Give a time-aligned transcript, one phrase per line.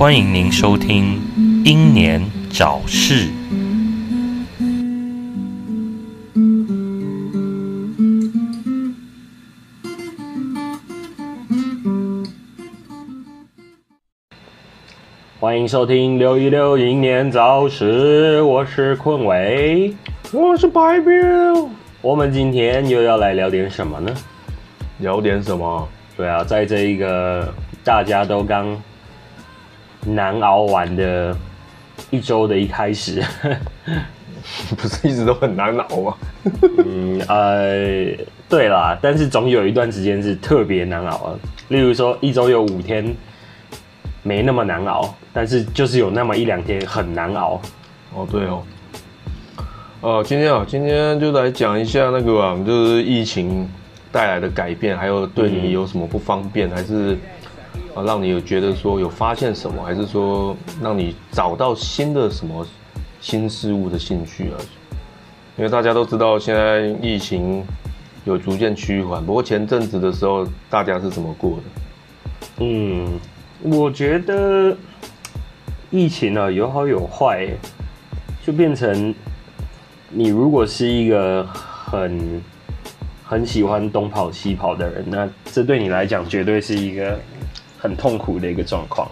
[0.00, 1.20] 欢迎您收听
[1.66, 3.28] 《英年早逝》。
[15.38, 19.94] 欢迎收听六一六英年早逝，我是坤伟，
[20.32, 21.12] 我是白彪。
[22.00, 24.14] 我们今天又要来聊点什么呢？
[25.00, 25.86] 聊点什么？
[26.16, 27.52] 对啊，在这一个
[27.84, 28.74] 大家都刚
[30.04, 31.36] 难熬完的
[32.10, 33.22] 一周的一开始，
[34.76, 36.16] 不是一直都很难熬吗？
[36.86, 41.34] 嗯呃，对啦，但是总有一段时间是特别难熬啊。
[41.68, 43.14] 例如说，一周有五天
[44.22, 47.60] 没那么难熬，但是就是有那么一两天很难熬。
[48.14, 48.62] 哦，对哦。
[50.00, 53.68] 呃，今天啊，今天就来讲一下那个啊，就是疫情
[54.10, 57.16] 带来的改变，还有对你有什么不方便，还是
[57.94, 62.66] 啊让你有觉得说有发现什么，还是说让你找到新的什么
[63.20, 64.56] 新事物的兴趣啊？
[65.56, 67.62] 因为大家都知道现在疫情
[68.24, 72.62] 有逐渐趋缓，不过前阵子的时候大家是怎么过的？
[72.64, 73.18] 嗯，
[73.62, 74.76] 我觉得
[75.90, 77.48] 疫情呢有好有坏，
[78.44, 79.14] 就变成
[80.08, 82.42] 你如果是一个很
[83.24, 87.18] 很喜欢东跑西跑的人，那这对你来讲绝对是一个
[87.80, 89.08] 很痛苦的一个状况。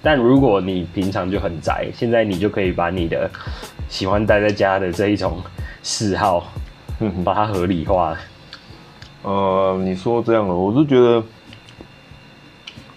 [0.00, 3.28] 但如果你平常就很宅，现在你就可以把你的
[3.88, 5.42] 喜欢待在家的这一种
[5.82, 6.52] 嗜好，
[7.00, 8.16] 嗯把它合理化。
[9.22, 11.24] 呃，你说这样了，我是觉得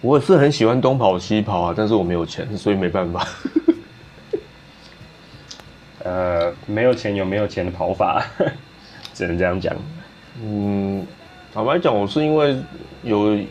[0.01, 3.25] 我也是很喜欢东跑西跑啊，但是我没有钱，所以没办法。
[6.03, 8.21] 呃，没有钱有没有钱的跑法，
[9.13, 9.73] 只能这样讲。
[10.43, 11.07] 嗯，
[11.53, 12.57] 坦白讲，我是因为
[13.03, 13.47] 有一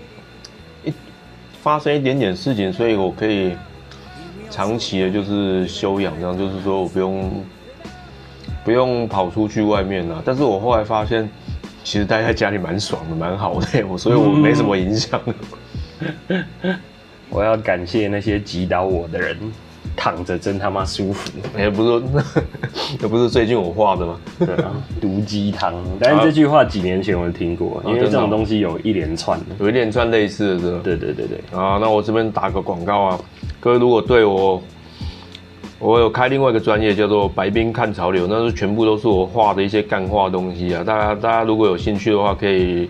[1.66, 3.56] 发生一点点事情，所以我可以
[4.48, 7.44] 长期的就是休养，这样就是说我不用
[8.64, 10.22] 不用跑出去外面了。
[10.24, 11.28] 但是我后来发现，
[11.82, 15.20] 其实待在家里蛮爽的，蛮好的，我所以我没什么影响。
[17.30, 19.36] 我要感谢那些击倒我的人，
[19.96, 21.32] 躺着真他妈舒服。
[21.56, 22.02] 也不是，
[23.02, 24.20] 也不是最近我画的吗？
[24.38, 24.70] 对啊，
[25.00, 25.74] 毒鸡汤。
[25.98, 30.80] 但是这句话几年前我就听过，因为这种东西有一连串的，有一连串类似的，是吧？
[30.84, 31.58] 对对对对。
[31.58, 33.20] 啊，那我这边打个广告啊，
[33.58, 34.62] 各位如果对我，
[35.78, 40.82] 我有开另外一个专业叫做“白冰看潮流”，那是全部都是我画的一些干画东西啊。
[40.84, 42.88] 大家大家如果有兴趣的话，可以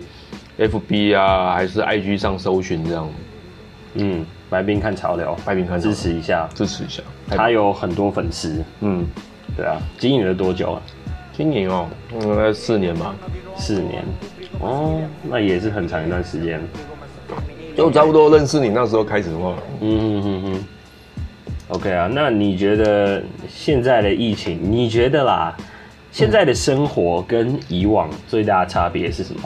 [0.57, 3.09] F B 啊，还是 I G 上搜寻这样。
[3.95, 7.03] 嗯，白冰看潮流，白冰看支持一下，支持一下。
[7.29, 8.63] 他有很多粉丝。
[8.81, 9.05] 嗯，
[9.55, 10.81] 对啊，经营了多久啊？
[11.33, 11.87] 经营哦，
[12.21, 13.13] 应该四年吧。
[13.57, 14.03] 四年。
[14.59, 16.61] 哦，那也是很长一段时间。
[17.75, 19.53] 就差不多认识你那时候开始的话。
[19.81, 20.63] 嗯哼哼哼。
[21.69, 25.55] OK 啊，那你觉得现在的疫情，你觉得啦，
[26.11, 29.41] 现在的生活跟以往最大的差别是什么？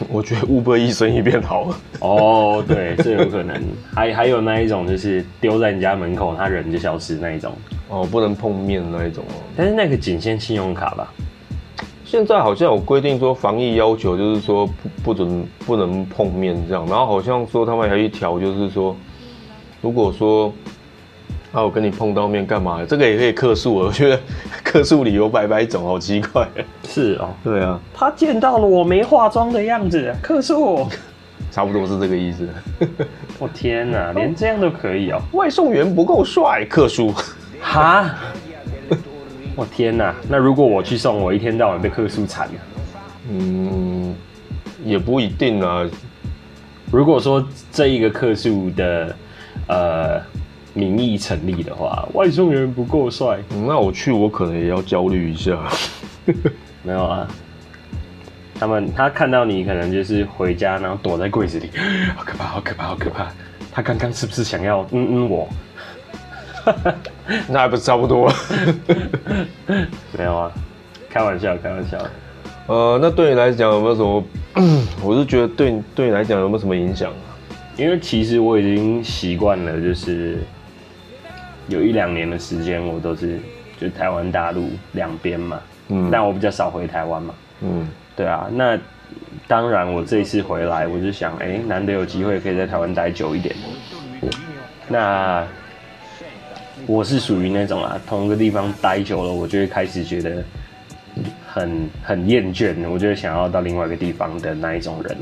[0.10, 1.76] 我觉得 Uber 一生意变好了。
[2.00, 3.60] 哦，对，这有可能。
[3.94, 7.52] 还还有那一种，就是丢在你家门口，他人就消失那一种。
[7.88, 9.34] 哦，不能碰面那一种哦。
[9.56, 11.12] 但是那个仅限信用卡吧？
[12.04, 14.72] 现在好像有规定说防疫要求，就是说不
[15.02, 16.86] 不准不能碰面这样。
[16.86, 18.96] 然后好像说他们还有一条，就是说，
[19.82, 20.52] 如果说
[21.52, 22.84] 啊我跟你碰到面干嘛？
[22.86, 23.74] 这个也可以克诉。
[23.74, 24.20] 我觉得
[24.62, 26.46] 克诉理由百百种，好奇怪。
[26.86, 30.86] 是哦，对啊，他见到了我没化妆的样子，克诉。
[31.50, 32.46] 差不多是这个意思。
[33.38, 35.20] 我天哪，连这样都可以哦！
[35.32, 37.12] 外送员不够帅，克诉。
[37.60, 38.14] 哈！
[39.56, 42.54] 我天哪，那如果我去送，我一天到晚被克诉惨了。
[43.30, 44.14] 嗯，
[44.84, 45.88] 也不一定啊。
[46.92, 49.16] 如果说这一个克诉的
[49.66, 50.20] 呃
[50.78, 55.58] 名义成立的话，外送员不够帅，那我去我可能也要焦虑一下。
[56.84, 57.28] 没有啊，
[58.54, 61.68] 他们他看到你可能就是回家，然后躲在柜子里，
[62.16, 63.26] 好可怕，好可怕，好可怕。
[63.72, 65.48] 他刚刚是不是想要嗯嗯我？
[67.48, 68.32] 那还不是差不多？
[70.16, 70.52] 没有啊，
[71.10, 71.98] 开玩笑，开玩笑。
[72.68, 74.24] 呃，那对你来讲有没有什么？
[75.02, 77.26] 我是觉得对你对你来讲有没有什么影响啊？
[77.76, 80.38] 因为其实我已经习惯了，就是
[81.68, 83.38] 有一两年的时间，我都是
[83.80, 85.60] 就台湾大陆两边嘛。
[85.88, 87.34] 嗯，但我比较少回台湾嘛。
[87.60, 88.48] 嗯，对啊。
[88.52, 88.78] 那
[89.46, 93.54] 当然，我这一次回来，我就想，哎，难得有机会可以在台湾待久一点。
[94.88, 95.46] 那
[96.86, 100.44] 我是属于那种啊，同一个地方待久了，我就会开始觉得
[101.46, 105.16] 很很厌倦，我就会想要到另外一个地方的那一种人。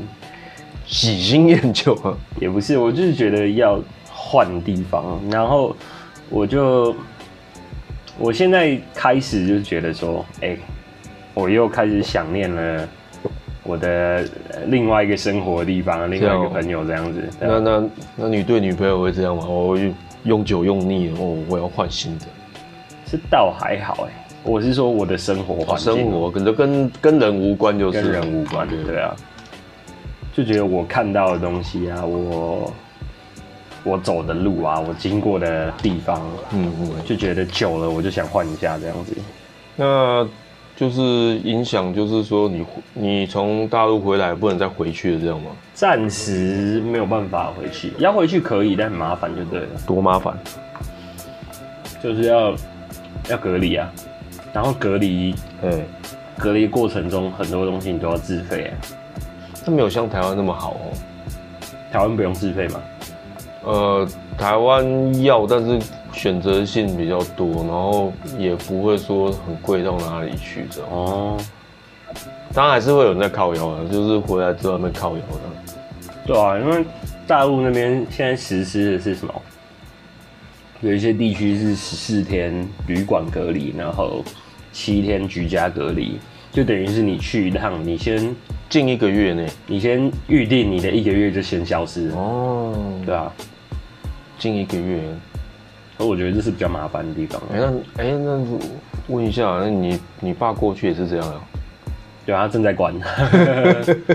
[0.85, 3.79] 喜新厌旧啊，也不是，我就是觉得要
[4.09, 5.75] 换地方，然后
[6.29, 6.95] 我就
[8.17, 10.57] 我现在开始就觉得说，哎，
[11.33, 12.87] 我又开始想念了
[13.63, 14.25] 我的
[14.67, 17.29] 另外一个生活的地方，另外一个朋友这样子。
[17.39, 19.45] 那那那你对女朋友会这样吗？
[19.45, 19.77] 我
[20.23, 22.25] 用久用腻了，哦，我要换新的。
[23.05, 29.15] 是倒还好哎，我是说我的生活环境，生活可能跟跟人无关，就是跟人无关，对啊。
[30.33, 32.71] 就觉得我看到的东西啊，我
[33.87, 39.15] 我走的路啊，我经过的地方，嗯嗯，就觉得久了，我就想换一下这样子。
[39.77, 40.27] 那
[40.75, 41.01] 就是
[41.39, 45.51] 影响，就是说你你从大陆回来不能再回去了，这样吗？
[45.73, 49.67] 暂时没有办法回去，要回去可以，但很麻烦，就对了。
[49.87, 50.37] 多麻烦？
[52.03, 52.53] 就是要
[53.29, 53.89] 要隔离啊，
[54.53, 55.81] 然后隔离，嗯，
[56.37, 58.65] 隔离过程中很多东西你都要自费。
[58.65, 58.73] 啊。
[59.63, 60.93] 这没有像台湾那么好哦，
[61.91, 62.79] 台湾不用自费吗？
[63.63, 64.07] 呃，
[64.37, 65.79] 台湾要，但是
[66.13, 71.37] 选择性比较多，然后也不会说很贵到哪里去的哦。
[72.53, 76.13] 当然还是会有人在靠腰的，就是回来之后那靠腰的。
[76.25, 76.85] 对啊，因为
[77.25, 79.33] 大陆那边现在实施的是什么？
[80.81, 84.23] 有一些地区是十四天旅馆隔离，然后
[84.71, 86.19] 七天居家隔离，
[86.57, 88.35] 就等于是你去一趟，你先。
[88.67, 92.73] 近一个月内，你先预定你的一个月就先消失哦。
[93.05, 93.31] 对啊，
[94.39, 94.99] 近一个月，
[95.99, 97.39] 而我觉得这是比较麻烦的地方。
[97.53, 98.43] 哎，那哎，那
[99.07, 101.39] 问一下，那你你爸过去也是这样啊？
[102.25, 102.93] 对啊，他正在关。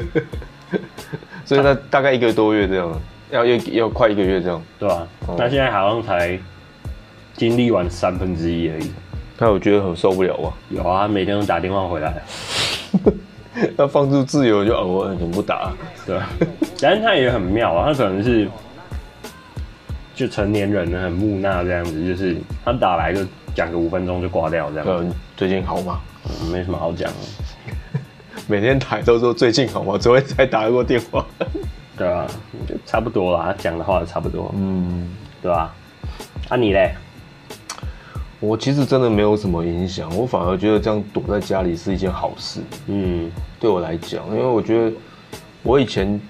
[1.46, 3.00] 所以他大概一个多月这样，
[3.30, 5.06] 要要要快一个月这样，对吧？
[5.38, 6.36] 那现在好像才
[7.34, 8.90] 经历完三分之一而已。
[9.42, 10.52] 他有觉得很受不了吗？
[10.70, 12.14] 有啊，每天都打电话回来。
[13.76, 15.72] 要放出自由就偶尔很不打，
[16.06, 16.16] 对，
[16.80, 18.48] 但是他也很妙啊，他可能是
[20.14, 24.86] 就成年人很木讷这样子，就是他打来就讲个五分钟就挂掉这样。
[24.88, 25.98] 嗯，最近好吗？
[26.52, 27.10] 没什么好讲，
[28.46, 29.98] 每天打都说最近好吗？
[29.98, 31.26] 昨天才打过电话，
[31.98, 32.28] 对啊，
[32.68, 35.10] 就差不多啦，讲的话差不多，嗯，
[35.42, 35.74] 对吧？
[36.48, 36.94] 啊你嘞？
[38.42, 42.60] 我其实真的没有什么影响，我反而觉得这样躲在家里是一件好事。
[42.88, 43.30] 嗯，
[43.60, 44.96] 对我来讲，因为我觉得
[45.62, 46.20] 我以前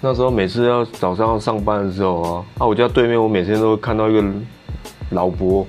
[0.00, 4.24] 那时候每次要早上要上班的时候啊，啊，我家对面我每天都会看到一个
[5.10, 5.66] 老伯。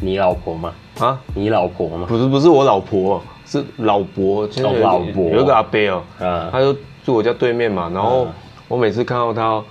[0.00, 0.74] 你老婆吗？
[0.98, 2.06] 啊，你老婆吗？
[2.08, 4.42] 不是，不是我老婆，是老伯。
[4.42, 6.72] 哦，老伯有一个阿伯哦，嗯，他就
[7.04, 8.26] 住我家对面嘛，然后
[8.66, 9.62] 我每次看到他。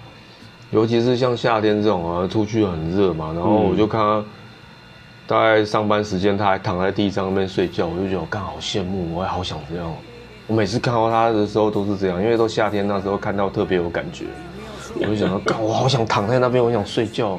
[0.72, 4.24] 尤其是像夏天这种啊，出去很热嘛，然后我就看他
[5.28, 9.94] 大概上班时间，他还躺在地上那边睡觉，我就觉得我刚好羡慕，我也好想这样。
[10.48, 14.26] 我每次看到他的时候都是这样，因为都夏天那时候看到特别有感觉，
[15.00, 17.38] 我就想到，干，我好想躺在那边，我想睡觉。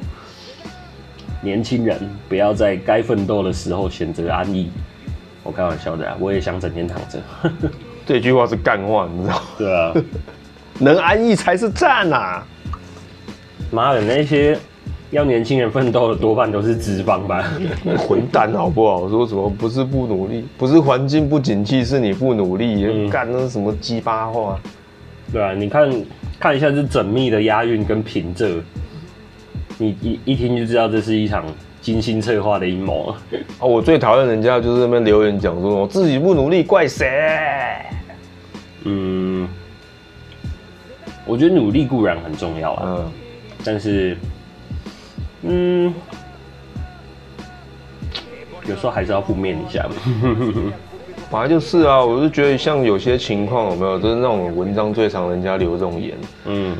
[1.40, 1.98] 年轻人
[2.28, 4.70] 不要在该奋斗的时候选择安逸。
[5.42, 7.20] 我开玩笑的啊，我也想整天躺着。
[8.06, 9.42] 这句话是干话，你知道？
[9.58, 9.92] 对啊，
[10.78, 12.42] 能安逸才是赞呐。
[13.72, 14.56] 妈的，那些
[15.10, 17.44] 要年轻人奋斗的多半都是脂肪吧？
[17.98, 19.08] 混蛋好不好？
[19.08, 24.58] 说什么不是不努力，不是环境不景气，是你不努力，干那什么鸡巴话？
[25.32, 25.90] 对啊，你看
[26.38, 28.60] 看一下这缜密的押韵跟平仄，
[29.78, 31.44] 你一一听就知道这是一场
[31.80, 33.14] 精心策划的阴谋
[33.58, 33.64] 啊！
[33.64, 37.08] 我最讨厌人家就是那边留言讲说我自己不努力怪谁？
[38.84, 39.48] 嗯，
[41.24, 42.82] 我觉得努力固然很重要啊。
[42.86, 43.12] 嗯。
[43.64, 44.16] 但是，
[45.42, 45.92] 嗯，
[48.66, 50.72] 有时候还是要负面一下嘛。
[51.30, 56.14] 本来就是啊，我就觉得像有些情况有没有，就是那种文章最常人家留这种言，
[56.44, 56.76] 嗯，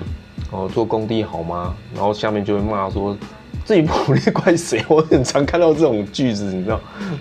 [0.51, 1.75] 哦，做工地好吗？
[1.95, 3.17] 然后下面就会骂说
[3.65, 4.85] 自己不努力怪谁？
[4.89, 6.79] 我很常看到这种句子，你知道，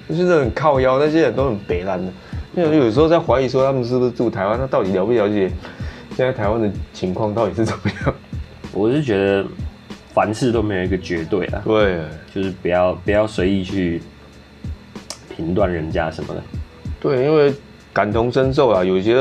[0.09, 2.11] 就是很靠腰，那些人都很北烂的。
[2.53, 5.49] 因为有时候在怀疑说他们是不是住台湾，他到底了不了解
[6.17, 8.13] 现在台湾的情况到底是怎么样？
[8.73, 9.45] 我是觉得
[10.13, 11.99] 凡事都没有一个绝对啊，对，
[12.33, 14.01] 就是不要不要随意去
[15.35, 16.41] 评断人家什么的。
[16.99, 17.53] 对，因为
[17.91, 19.13] 感同身受啊，有些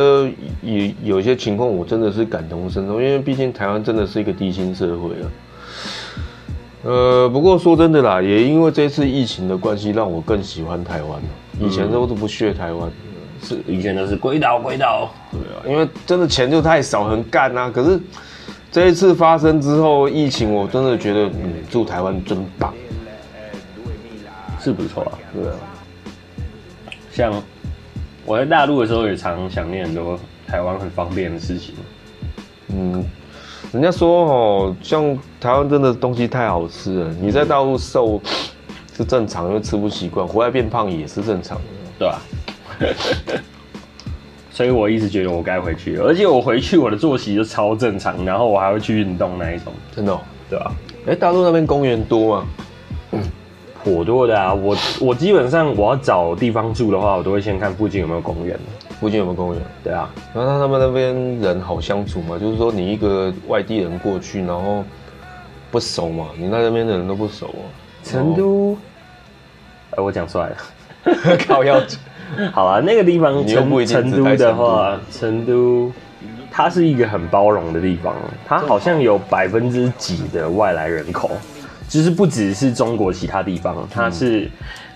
[0.63, 5.27] 有有些情况我真的是感同身受，因为毕竟台湾真的是一个低薪社会啊。
[6.83, 11.21] 呃，不过说真的啦，也因为这次疫情的关系，让我更喜欢台湾
[11.59, 12.91] 以前都都不屑台湾，
[13.43, 15.13] 是以前都是鬼岛鬼岛。
[15.31, 17.69] 对啊，因为真的钱就太少，很干啊。
[17.69, 18.01] 可是。
[18.71, 22.73] 这一次发生之后，疫情我真的觉得，嗯，住台湾真棒，
[24.61, 25.57] 是不错啊，对啊。
[27.13, 27.43] 像
[28.25, 31.75] 我在大陆的时候，也常想念很多台湾很方便的事情。
[32.69, 33.05] 嗯，
[33.73, 38.23] 人家说哦，像台湾真的东西太好吃了，你在大陆瘦
[38.97, 41.65] 是正常，因为吃不习惯，回来变胖也是正常的，
[41.99, 42.23] 对吧？
[44.61, 50.73] 所以我一直觉得我该回去，而且我回去我的作息就超正常，然后我还会去运动那一种，真的，哦对吧？
[51.07, 52.47] 哎，大陆那边公园多吗？
[53.83, 58.55] 颇多的啊，我我基本上我要找地方住的话，我都会先看附近有没有公园。
[59.01, 59.63] 附近有没有公园？
[59.83, 64.85] 对啊，然后他们那边人好相处嘛，就是说你一个外地人过去，然后
[65.71, 67.65] 不熟嘛，你那边的人都不熟啊。
[68.05, 68.77] 成都，
[69.93, 70.57] 哎，我讲出来了，
[71.49, 71.81] 靠要。
[72.53, 75.93] 好啊，那个地方成成都的话，成都
[76.51, 78.15] 它是一个很包容的地方，
[78.47, 81.31] 它好像有百分之几的外来人口，
[81.89, 84.51] 就是不只是中国其他地方，它是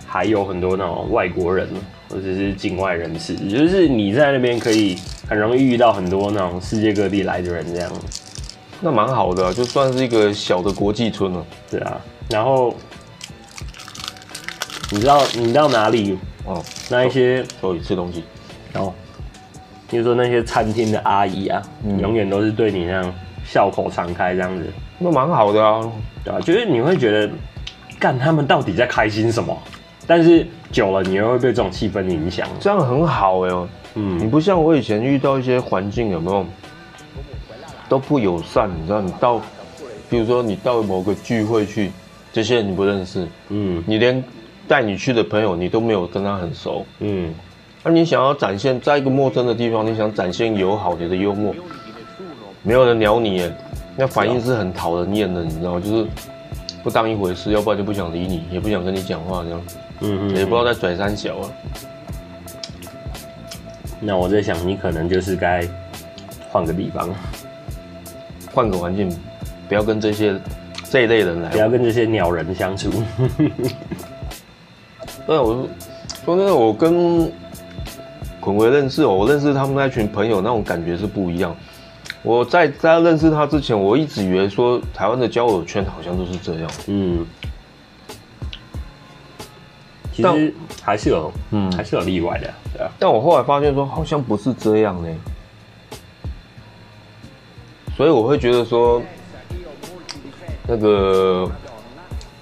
[0.07, 1.67] 还有很多那种外国人
[2.09, 7.91] 或者是境外人士，就是你在那边可以很容易遇到很多那种世界各地来的人这样，
[8.81, 11.45] 那蛮好的，就算是一个小的国际村了。
[11.69, 11.99] 对啊，
[12.29, 12.75] 然后
[14.91, 16.17] 你知道你到哪里？
[16.45, 18.23] 哦，那一些所以吃东西，
[18.71, 18.93] 然后，
[19.89, 21.61] 比如说那些餐厅的阿姨啊，
[21.99, 25.81] 永远都是对你那样笑口常开这样子，那蛮好的啊，
[26.23, 26.39] 对吧？
[26.39, 27.33] 就是你会觉得，
[27.99, 29.57] 干他们到底在开心什么？
[30.05, 36.45] 但是久了，你又会被这种气氛影响，这样很好哎，嗯，你不像我以前遇到一些环境有没有
[37.89, 39.01] 都不友善，你知道？
[39.01, 39.41] 你到，
[40.11, 41.91] 比如说你到某个聚会去，
[42.31, 44.23] 这些人你不认识，嗯，你连。
[44.67, 47.33] 带你去的朋友，你都没有跟他很熟，嗯，
[47.83, 51.53] 那你想要展现在一个陌生的地方，你想展现友好你的幽默，
[52.63, 53.51] 没有人鸟你，
[53.95, 56.07] 那反应是很讨人厌的，你知道就是
[56.83, 59.65] 不当一回事，要不然就不想理你，也不想跟你讲话这样。
[59.65, 61.49] 子，嗯嗯，也不知道在拽三小啊。
[63.99, 65.67] 那我在想，你可能就是该
[66.49, 67.09] 换个地方，
[68.53, 69.09] 换个环境，
[69.69, 70.35] 不要跟这些
[70.89, 72.91] 这一类人来，不要跟这些鸟人相处。
[75.25, 75.67] 对，我说
[76.23, 77.31] 说真的，我跟
[78.39, 81.55] 孔维认识哦，我认识他们那群朋友，那种感觉是不一样。
[82.21, 86.71] 我在在认识他之前，我一直以为说台湾的交友圈好像都是这样。
[86.87, 87.25] 嗯，
[90.13, 92.91] 其实还是有，嗯，还是有例外的，对啊。
[92.99, 95.07] 但我后来发现说，好像不是这样呢。
[97.95, 99.01] 所以我会觉得说，
[100.67, 101.49] 那个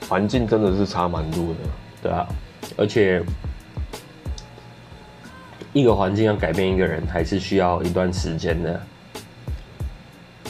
[0.10, 1.56] 环境真的是差蛮多的，
[2.02, 2.28] 对啊。
[2.76, 3.22] 而且，
[5.74, 8.82] 一个环境要改变一个人，还是需要一段时间的。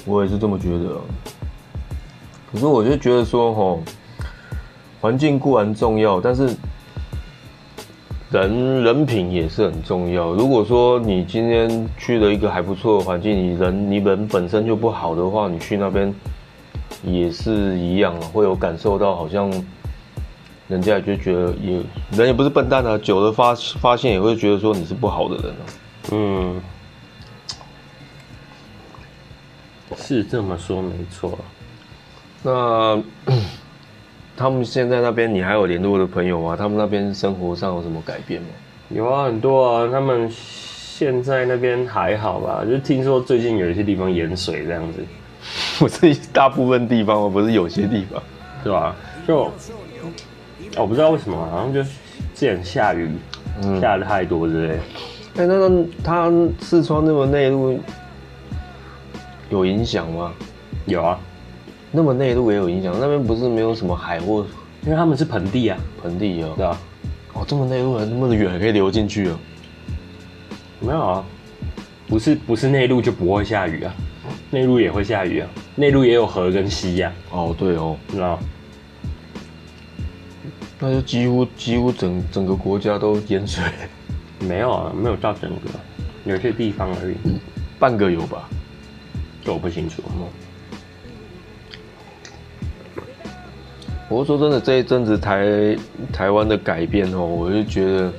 [0.05, 1.01] 我也是这么觉得。
[2.51, 3.83] 可是我就觉得说，吼，
[5.01, 6.55] 环境固然重要，但是
[8.31, 10.31] 人人品也是很重要。
[10.31, 16.13] 如果说你今天去了一个还不错的环境，你人你人本身就不好的话，你去那边
[17.03, 19.51] 也是一样，会有感受到好像。
[20.67, 25.63] 人家就觉得也人也不是笨蛋啊，久了发发现也会觉得说你是不好的人啊。
[26.11, 26.61] 嗯，
[29.97, 31.37] 是这么说没错。
[32.41, 33.01] 那
[34.35, 36.55] 他们现在那边你还有联络的朋友吗？
[36.57, 38.47] 他们那边生活上有什么改变吗？
[38.89, 39.89] 有啊，很多啊。
[39.91, 42.63] 他们现在那边还好吧？
[42.65, 45.05] 就听说最近有一些地方淹水这样子。
[45.77, 47.29] 不是大部分地方吗？
[47.29, 48.23] 不是有些地方，
[48.63, 48.95] 对吧？
[49.27, 49.51] 就。
[50.77, 51.89] 我不知道为什么，好像就之
[52.35, 53.09] 前下雨，
[53.79, 54.75] 下的太多之类。
[55.37, 57.79] 哎，那个它四川那么内陆
[59.49, 60.31] 有影响吗？
[60.85, 61.19] 有啊，
[61.91, 62.93] 那么内陆也有影响。
[62.99, 64.45] 那边不是没有什么海或，
[64.83, 66.77] 因为他们是盆地啊，盆地啊，对啊。
[67.33, 69.39] 哦，这么内陆，那么远还可以流进去啊？
[70.79, 71.25] 没有啊，
[72.07, 73.93] 不是不是内陆就不会下雨啊，
[74.51, 77.11] 内陆也会下雨啊，内陆也有河跟溪呀。
[77.31, 78.39] 哦，对哦，知道。
[80.85, 83.63] 那就几乎几乎整整个国家都淹水，
[84.45, 85.69] 没有啊，没有到整个，
[86.25, 87.15] 有些地方而已，
[87.79, 88.49] 半个有吧，
[89.45, 90.03] 这我不清楚。
[94.09, 95.77] 我说真的，这一阵子台
[96.11, 98.11] 台湾的改变哦，我就觉得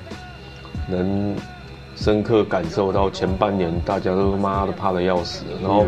[0.89, 1.37] 能
[1.95, 5.85] 深刻感受到前半年大家都妈的怕的要死，然后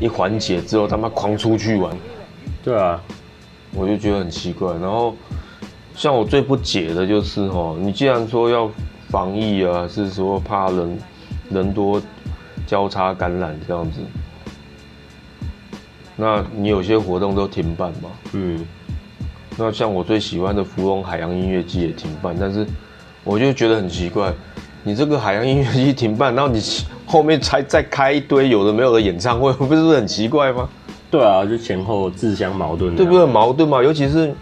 [0.00, 1.94] 一缓解之后他妈狂出去玩，
[2.64, 2.98] 对啊，
[3.74, 5.14] 我就觉得很奇怪，然后。
[5.94, 8.70] 像我最不解的就是哦，你既然说要
[9.08, 10.98] 防疫啊，是说怕人
[11.50, 12.00] 人多
[12.66, 14.00] 交叉感染这样子，
[16.16, 18.08] 那你有些活动都停办嘛？
[18.32, 18.66] 嗯，
[19.56, 22.66] 那像我最喜欢的芙蓉海洋音乐季也停办，但是
[23.22, 24.32] 我就觉得很奇怪，
[24.82, 26.60] 你这个海洋音乐季停办，然后你
[27.04, 30.66] 后面才再开一堆有的没有的演唱会，不是很奇怪吗？
[31.10, 33.26] 对啊，就前后自相矛盾，对不对？
[33.26, 34.34] 矛盾嘛，尤其是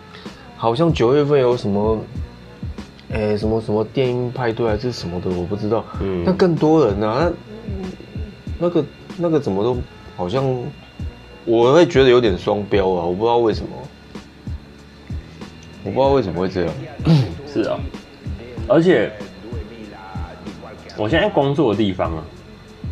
[0.60, 1.98] 好像九月份有什么，
[3.10, 5.82] 哎，什么什么电音派对还是什么的，我不知道。
[6.02, 7.32] 嗯，那更多人啊，
[8.58, 8.84] 那那个
[9.16, 9.78] 那个怎么都
[10.18, 10.44] 好像，
[11.46, 13.70] 我会觉得有点双标啊，我不知道为什么，
[15.82, 16.74] 我不知道为什么会这样。
[17.50, 17.80] 是啊，
[18.68, 19.10] 而且
[20.98, 22.22] 我现在工作的地方啊，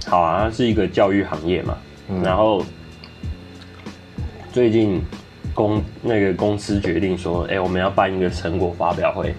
[0.06, 1.76] 好啊，它是一个教育行业嘛，
[2.08, 2.64] 嗯然后。
[4.50, 5.00] 最近
[5.58, 9.34] 公那个公司决定说，哎，我们要办一个成果发表会。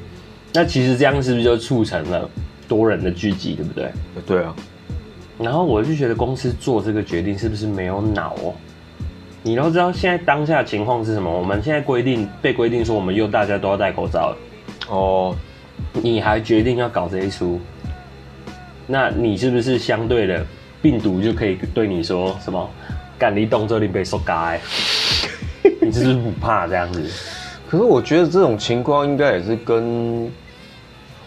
[0.51, 2.29] 那其实这样是不是就促成了
[2.67, 3.89] 多人的聚集，对不对？
[4.27, 4.53] 对啊。
[5.39, 8.53] 然后我就觉得公司做这个决定是不是没有脑哦？
[9.43, 11.31] 你都知道现在当下情况是什么？
[11.31, 14.37] 我们现在规定被规定说我们又大家都要戴口罩了。
[14.89, 15.33] 哦。
[15.93, 17.61] 你还决定要搞这一出？
[18.85, 20.45] 那你是不是相对的
[20.81, 22.69] 病毒就可以对你说什么？
[23.17, 24.59] 干你动作你被说该。
[25.89, 27.03] 你是不是不怕这样子？
[27.67, 30.31] 可是我觉得这种情况应该也是跟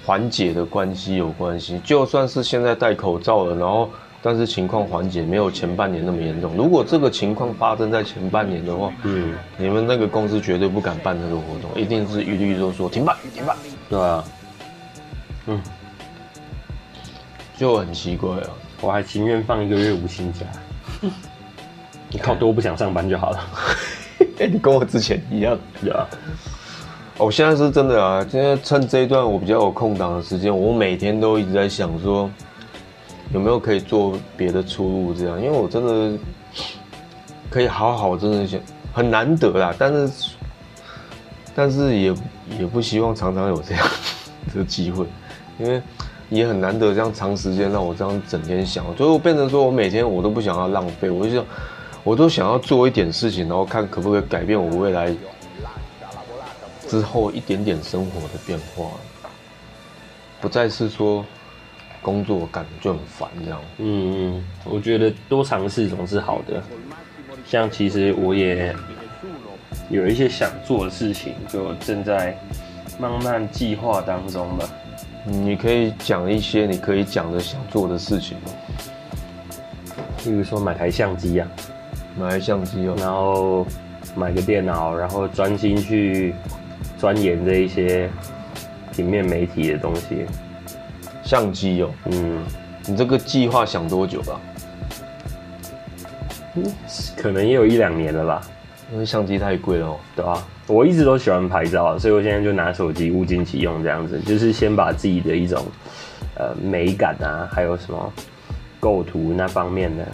[0.04, 1.80] 缓解的关系有关系。
[1.84, 3.90] 就算是现在戴口罩了，然后
[4.20, 6.52] 但是情况缓解没有前半年那么严重。
[6.56, 13.56] 如果这个情况发生在前半年的话，嗯，你们那个公司绝对不敢办这个活动，一定是一律都说停办，停办。
[13.90, 14.24] 对啊，
[15.46, 15.60] 嗯，
[17.56, 18.46] 就很奇怪啊。
[18.80, 20.44] 我还情愿放一个月无薪假，
[22.10, 23.38] 你 靠多不想上班就好了。
[24.38, 26.06] 哎你跟我之前一样，对啊。
[27.18, 32.28] 我现在是真的啊，现在趁这一段我比较有空档的时间，我每天都一直在想说，
[33.32, 36.18] 有没有可以做别的出路这样，因为我真的
[37.50, 38.58] 可以好好真的想，
[38.92, 39.74] 很难得啦。
[39.78, 40.30] 但是，
[41.54, 42.14] 但是也
[42.58, 43.86] 也不希望常常有这样
[44.54, 45.06] 的机会，
[45.60, 45.80] 因为
[46.30, 51.44] 也很难得这样长时间让我这样整天想，所以我变成说我每天我都不想要浪费，我就想。
[52.04, 55.14] 我都想要做一点事情，然后看可不可以改变我未来
[56.88, 58.90] 之后一点点生活的变化，
[60.40, 61.24] 不再是说
[62.02, 63.60] 工作感觉就很烦这样。
[63.78, 66.62] 嗯嗯，我觉得多尝试总是好的。
[67.46, 68.74] 像其实我也
[69.88, 72.36] 有一些想做的事情，就正在
[72.98, 74.68] 慢慢计划当中吧。
[75.24, 78.52] 你可以讲一些你可以讲的想做的事情吗？
[80.24, 81.46] 例如说买台相机呀。
[82.18, 83.66] 买相机哦，然后
[84.14, 86.34] 买个电脑，然后专心去
[86.98, 88.08] 钻研这一些
[88.92, 90.26] 平面媒体的东西。
[91.24, 92.42] 相机哦，嗯，
[92.86, 94.40] 你这个计划想多久了？
[96.56, 96.64] 嗯，
[97.16, 98.42] 可能也有一两年了吧。
[98.92, 100.46] 因为相机太贵了哦，对吧？
[100.66, 105.64] 我一直都喜欢拍照，所以我现在就拿手机物尽其用，这样子，就是先把自己的一种
[106.34, 108.12] 呃美感啊，还有什么
[108.78, 110.06] 构图那方面的。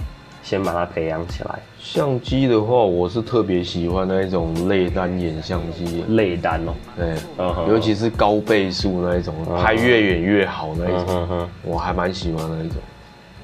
[0.49, 1.59] 先把它培养起来。
[1.79, 6.03] 相机的话，我是特别喜欢那一种类单眼相机。
[6.09, 12.79] 类单哦，对，尤其是高倍数那一种，拍越远越好那一种，我还蛮喜欢那一种。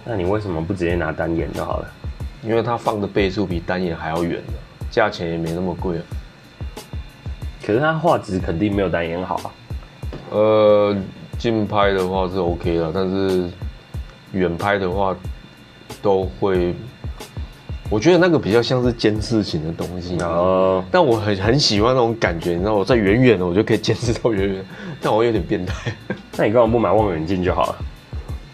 [0.03, 1.87] 那你为什么不直接拿单眼就好了？
[2.43, 4.41] 因为它放的倍数比单眼还要远
[4.91, 6.03] 价钱也没那么贵啊。
[7.63, 9.53] 可是它画质肯定没有单眼好啊。
[10.31, 10.97] 呃，
[11.37, 13.51] 近拍的话是 OK 的，但是
[14.33, 15.15] 远拍的话
[16.01, 16.75] 都会。
[17.91, 24.65] 我觉得那个比较像是监视型的东西哦，但我很很喜欢那种感觉，你知道，我在远远的我就可以监视到远远，
[25.01, 25.93] 但我有点变态。
[26.37, 27.77] 那你干嘛不买望远镜就好了？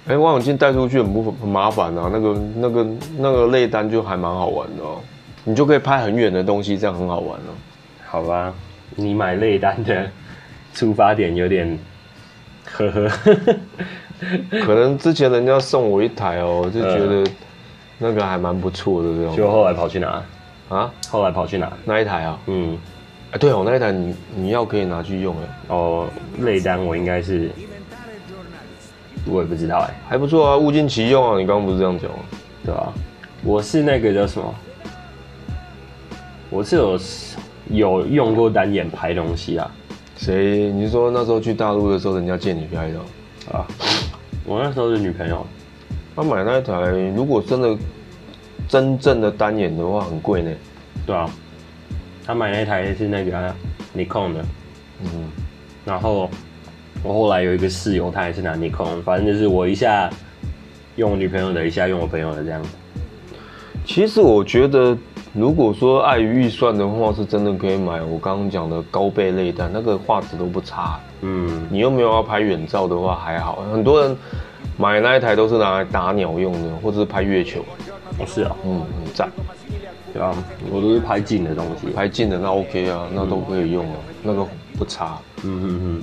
[0.08, 2.86] 哎，望远镜带出去很不很麻烦啊，那个那个
[3.18, 4.98] 那个类单就还蛮好玩的哦，
[5.44, 7.54] 你就可以拍很远的东西，这样很好玩哦。
[8.06, 8.52] 好吧，
[8.96, 10.10] 你买类单的
[10.74, 11.78] 出发点有点，
[12.64, 13.08] 呵呵，
[14.66, 17.24] 可能之前人家送我一台哦，就觉得。
[18.02, 19.36] 那个还蛮不错的，这种。
[19.36, 20.22] 就后来跑去哪？
[20.70, 20.90] 啊？
[21.10, 21.70] 后来跑去哪？
[21.84, 22.38] 那一台啊？
[22.46, 22.78] 嗯。
[23.32, 25.58] 哎，对哦，那一台你你要可以拿去用哎。
[25.68, 26.08] 哦，
[26.38, 27.50] 内单我应该是，
[29.26, 29.94] 我也不知道哎。
[30.08, 31.38] 还不错啊，物尽其用啊！
[31.38, 32.18] 你刚刚不是这样讲吗？
[32.64, 32.92] 对吧？
[33.44, 34.54] 我是那个叫什么？
[36.48, 36.98] 我是有
[37.68, 39.70] 有用过单眼拍东西啊。
[40.16, 40.72] 谁？
[40.72, 42.98] 你是说那时候去大陆的时候，人家借你拍的？
[43.52, 43.66] 啊？
[44.44, 45.46] 我那时候是女朋友。
[46.20, 46.74] 他买那一台，
[47.16, 47.74] 如果真的
[48.68, 50.50] 真正的单眼的话，很贵呢。
[51.06, 51.26] 对啊，
[52.26, 53.54] 他买那台是那个
[53.94, 54.44] 尼康的，
[55.02, 55.08] 嗯，
[55.82, 56.28] 然后
[57.02, 60.10] 我后来有一个室友，他也是拿尼康，反正就是我一下
[60.96, 62.60] 用我女朋友的，一下用我朋友的这样。
[63.86, 64.94] 其实我觉得，
[65.32, 71.00] 如果说碍于预算的话，是真的可以买我刚刚讲的高倍类单，那个画质都不差。
[71.22, 73.64] 嗯，你又没有要拍远照的话，还好。
[73.72, 74.14] 很多人。
[74.80, 77.60] 买那一台都是拿来打鸟用的，或者是拍月球。
[78.18, 79.30] 哦，是啊，嗯，很赞。
[80.14, 80.34] 对啊，
[80.70, 84.46] 我都是拍近的东西，拍近的那 OK 啊，那都可以用啊，那个
[84.78, 85.18] 不差。
[85.44, 86.02] 嗯嗯嗯。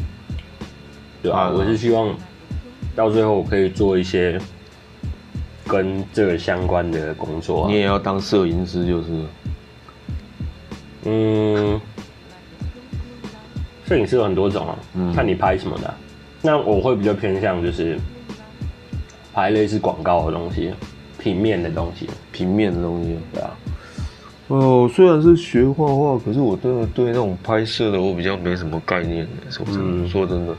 [1.23, 2.15] 对啊，我是希望
[2.95, 4.39] 到最后我可以做一些
[5.67, 7.67] 跟这个相关的工作。
[7.67, 9.07] 你也要当摄影师就是？
[11.05, 11.81] 嗯，
[13.85, 14.77] 摄影师有很多种啊，
[15.15, 15.91] 看你拍什么的。
[16.43, 17.97] 那我会比较偏向就是
[19.37, 20.73] 拍类似广告的东西，
[21.19, 23.51] 平面的东西，平面的东西，对啊。
[24.47, 29.27] 哦，虽然是学画画，可是我真的对那种拍摄的我比较没什么概念。
[29.51, 30.55] 说真说真的，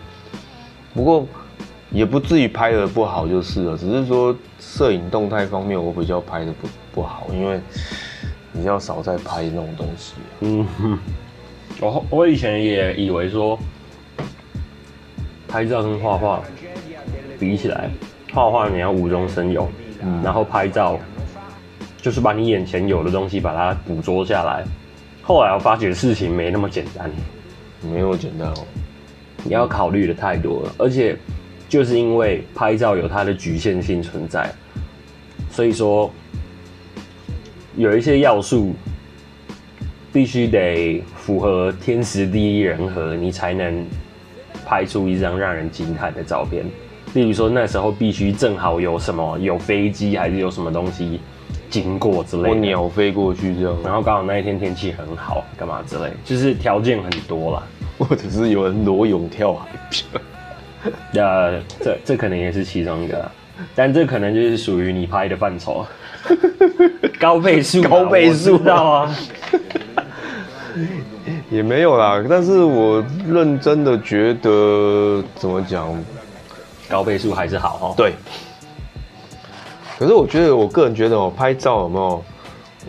[0.94, 1.26] 不过
[1.90, 7.60] 也不至于拍的不好就是了，只是说摄影动态方面我比较拍的不不好，因为
[8.52, 10.14] 比较少在拍那种东西。
[10.38, 10.98] 嗯哼，
[11.82, 13.58] 我我以前也以为说
[15.48, 16.40] 拍照跟画画
[17.40, 17.90] 比起来，
[18.32, 19.68] 画画你要无中生有，
[20.22, 20.98] 然后拍照。
[22.00, 24.64] 就是把你眼前有的东西把它捕捉下来。
[25.20, 27.10] 后来我发觉事情没那么简单，
[27.82, 28.54] 没那么简单哦。
[29.42, 31.16] 你要考虑的太多了，而且
[31.68, 34.48] 就是因为拍照有它的局限性存在，
[35.50, 36.08] 所以说
[37.76, 38.74] 有一些要素
[40.12, 43.84] 必须得符合天时地利人和，你才能
[44.64, 46.64] 拍出一张让人惊叹的照片。
[47.14, 51.20] 例如说那时候必须正好有什么有飞机还是有什么东西。
[51.70, 57.62] 经过之类，或鸟飞过去这样，然后刚好那一天天气很好，干嘛之类，就是条件很多啦，
[57.98, 59.68] 或者是有人裸泳跳海，
[61.20, 63.30] 呃，这这可能也是其中一个，
[63.74, 65.84] 但这可能就是属于你拍的范畴，
[67.20, 69.16] 高倍数，高倍数，知道啊，
[71.50, 75.86] 也没有啦，但是我认真的觉得，怎么讲，
[76.88, 78.14] 高倍数还是好哈，对。
[79.98, 82.24] 可是我觉得，我个人觉得哦，拍照有没有？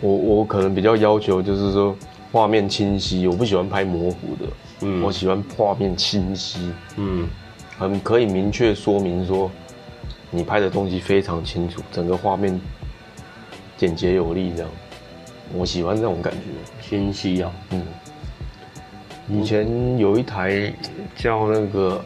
[0.00, 1.94] 我我可能比较要求就是说
[2.32, 4.46] 画面清晰，我不喜欢拍模糊的。
[4.82, 6.72] 嗯，我喜欢画面清晰。
[6.96, 7.28] 嗯，
[7.76, 9.50] 很可以明确说明说
[10.30, 12.58] 你拍的东西非常清楚，整个画面
[13.76, 14.70] 简洁有力这样。
[15.52, 17.52] 我喜欢这种感觉，清晰啊。
[17.70, 17.82] 嗯，
[19.28, 20.72] 以前有一台
[21.16, 22.02] 叫那个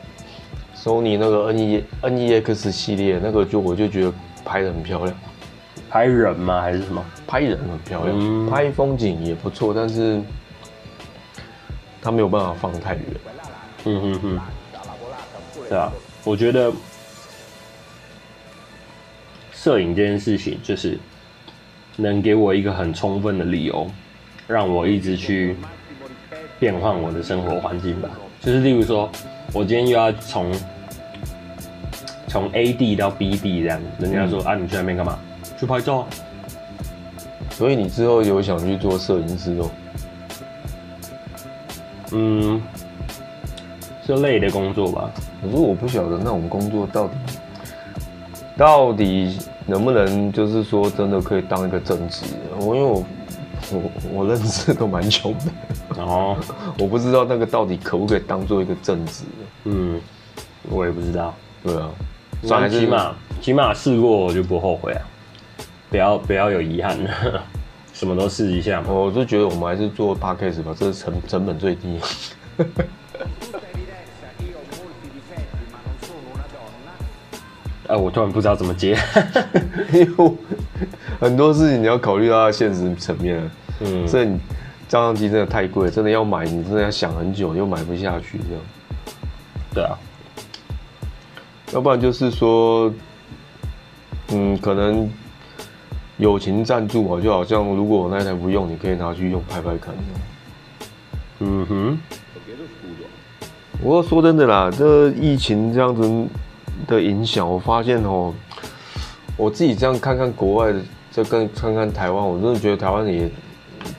[0.84, 4.12] Sony 那个 N E N E X 系列，那个就我就觉得。
[4.46, 5.16] 拍的很漂亮，
[5.88, 6.60] 拍人吗？
[6.60, 7.02] 还是什么？
[7.26, 10.20] 拍人很漂亮，拍风景也不错，但是
[12.02, 13.04] 它没有办法放太远。
[13.86, 14.40] 嗯嗯嗯，
[15.66, 15.90] 对啊，
[16.24, 16.70] 我觉得
[19.50, 20.98] 摄影这件事情，就是
[21.96, 23.90] 能给我一个很充分的理由，
[24.46, 25.56] 让我一直去
[26.60, 28.10] 变换我的生活环境吧。
[28.42, 29.10] 就是例如说，
[29.54, 30.52] 我今天又要从。
[32.34, 35.16] 从 A 地到 B 地这样，人家说啊，你去那边干嘛？
[35.56, 36.04] 去拍照。
[37.50, 39.70] 所以你之后有想去做摄影师哦？
[42.10, 42.60] 嗯，
[44.04, 45.12] 这类的工作吧。
[45.40, 47.14] 可是我不晓得那种工作到底
[48.56, 52.24] 到底能不能，就是说真的可以当一个正职。
[52.58, 53.04] 我因为我
[53.70, 56.36] 我我认识都蛮穷的，哦，
[56.80, 59.22] 我不知道那个到底可不可以当做一个正职。
[59.66, 60.00] 嗯，
[60.68, 61.32] 我也不知道。
[61.62, 61.88] 对啊。
[62.46, 65.02] 算起码起码试过我就不后悔啊，
[65.90, 66.98] 不要不要有遗憾，
[67.92, 68.92] 什么都试一下嘛。
[68.92, 71.98] 我就觉得我们还是做 podcast 吧，这是成成本最低。
[77.86, 78.96] 哎， 我突然不知道怎么接，
[79.92, 80.32] 因 为
[81.20, 83.50] 很多事情你要考虑到现实层面。
[83.80, 84.28] 嗯，所以
[84.88, 88.62] 照相机真的太贵，真的要买，你真的要想很久，又买不下去这样。
[89.74, 89.98] 对啊。
[91.74, 92.88] 要不然就是说，
[94.28, 95.10] 嗯，可能
[96.18, 99.92] 友情赞助啊，就好像如果我那台不用，你可以拿去用拍拍看。
[101.40, 101.98] 嗯哼。
[103.82, 106.26] 不过说真的啦，这疫情这样子
[106.86, 108.32] 的影响，我发现哦，
[109.36, 113.28] 我自己这样看看国外的，再跟看看台湾，我真的觉得台湾也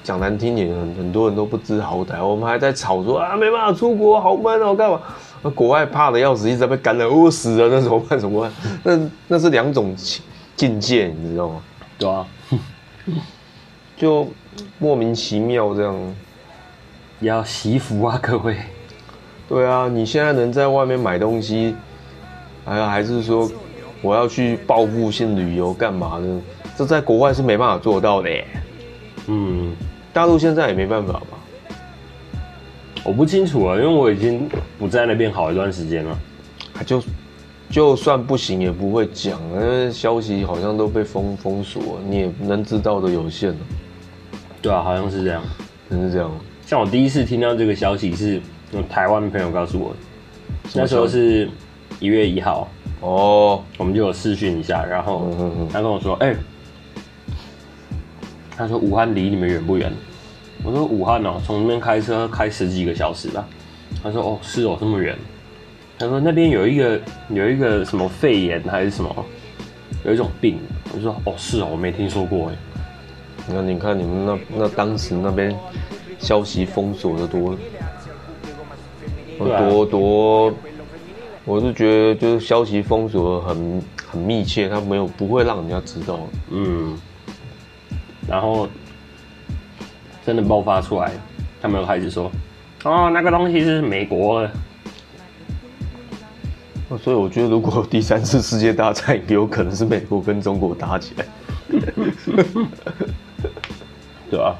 [0.02, 5.02] 讲难听点，很很多人都不知好歹，我们还在吵说啊，没办法出国，好闷哦，干嘛？
[5.46, 8.20] 那国外怕的要死，一直在被感染，饿死了，那怎么办？
[8.20, 8.52] 怎么办？
[8.84, 9.96] 那那是两种
[10.56, 11.62] 境界，你知道吗？
[12.00, 12.26] 对啊，
[13.96, 14.28] 就
[14.80, 16.16] 莫名其妙这样，
[17.20, 18.58] 要惜福啊，各位。
[19.48, 21.76] 对啊，你现在能在外面买东西，
[22.66, 23.48] 还还是说
[24.02, 26.42] 我要去报复性旅游干嘛呢？
[26.76, 28.30] 这在国外是没办法做到的。
[29.28, 29.76] 嗯，
[30.12, 31.38] 大陆现在也没办法吧？
[33.06, 36.20] 我不清楚啊，因为我已经不在那边好一段时间了。
[36.74, 37.02] 他就
[37.70, 43.58] 就算不行也不会讲，因为消息好像都被封封锁，你也能知道的有限了。
[44.60, 45.44] 对啊，好像是这样，
[45.88, 46.32] 真是这样。
[46.66, 48.42] 像我第一次听到这个消息是
[48.72, 49.98] 用台湾朋友告诉我的，
[50.74, 51.48] 那时候是
[52.00, 52.68] 一月一号
[53.02, 55.30] 哦，我们就有试训一下，然后
[55.72, 56.36] 他跟我说：“哎，
[58.58, 59.94] 他说武汉离你们远不远？”
[60.66, 63.48] 我说：“武汉哦，从那边开车开十几个小时吧。”
[64.02, 65.16] 他说：“哦，是哦，这么远。”
[66.00, 67.00] 他说：“那边有一个
[67.30, 69.26] 有一个什么肺炎还是什么，
[70.04, 70.60] 有一种病。”
[70.94, 72.56] 我说：“哦，是哦，我没听说过哎。”
[73.48, 75.56] 那你看你们那那当时那边
[76.18, 77.56] 消息封锁的多，
[79.38, 80.54] 多多，
[81.44, 86.20] 我是觉得就是消息封锁很很密切，他没有不会让人家知道。
[86.50, 86.98] 嗯，
[88.28, 88.68] 然后
[90.26, 91.12] 真的爆发出来，
[91.62, 92.32] 他们又开始说
[92.84, 94.52] ：“哦，那个东西是美国的。”
[97.02, 101.26] 所以我觉得，如果第三次世界大战有可能是美国跟中国打起来。
[104.32, 104.56] 对啊，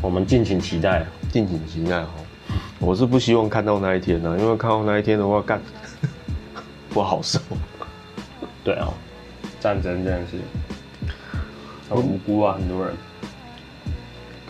[0.00, 2.10] 我们敬请期待，敬请期待哈。
[2.78, 5.60] 我是不希望看到那一天呢，因为看到那一天的话，干
[6.90, 7.40] 不好受。
[8.62, 8.88] 对啊，
[9.58, 10.38] 战争真的是
[11.88, 12.94] 很无辜啊，很多人。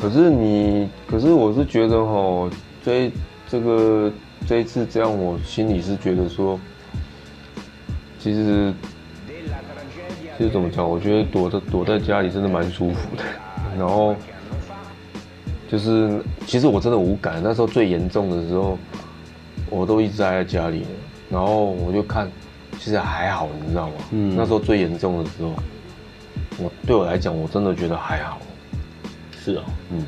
[0.03, 2.51] 可是你，可是我是觉得哈，
[2.85, 3.09] 这
[3.49, 4.13] 这个
[4.49, 6.59] 这一次这样，我心里是觉得说，
[8.19, 8.75] 其实
[10.37, 10.85] 其实怎么讲？
[10.85, 13.23] 我觉得躲在躲在家里真的蛮舒服的。
[13.79, 14.17] 然后
[15.71, 17.41] 就是，其实我真的无感。
[17.41, 18.77] 那时候最严重的时候，
[19.71, 20.85] 我都一直待在家里。
[21.31, 22.29] 然后我就看，
[22.77, 23.95] 其实还好，你知道吗？
[24.11, 24.35] 嗯。
[24.37, 25.55] 那时候最严重的时候，
[26.59, 28.39] 我对我来讲，我真的觉得还好。
[29.43, 30.05] 是啊，嗯。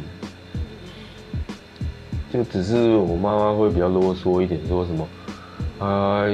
[2.32, 5.08] 就只是我妈妈会比较啰嗦一点，说什么
[5.78, 6.24] 啊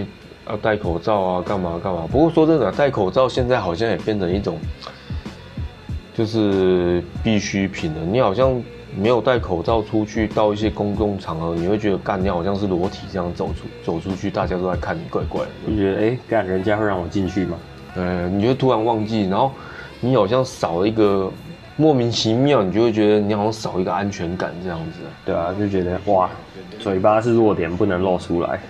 [0.49, 2.07] 要戴口罩啊，干嘛干嘛。
[2.11, 4.59] 不过说真的，戴口罩现在好像也变成一种。
[6.13, 8.63] 就是必需品了，你好像
[8.95, 15.51] 没有戴口罩出去到一些公共场合，你会觉得干，你好像是裸体这样走出走出去，大家都在看你，怪怪的。
[15.65, 17.57] 你觉得哎，干人家会让我进去吗？
[17.95, 19.53] 呃，你就突然忘记，然后
[20.01, 21.33] 你好像少了一个
[21.81, 24.99] 莫名其妙，你就会觉得你好像少一个安全感这样子。
[25.25, 26.29] 对啊，就觉得哇，
[26.79, 28.61] 嘴巴是弱点，不能露出来，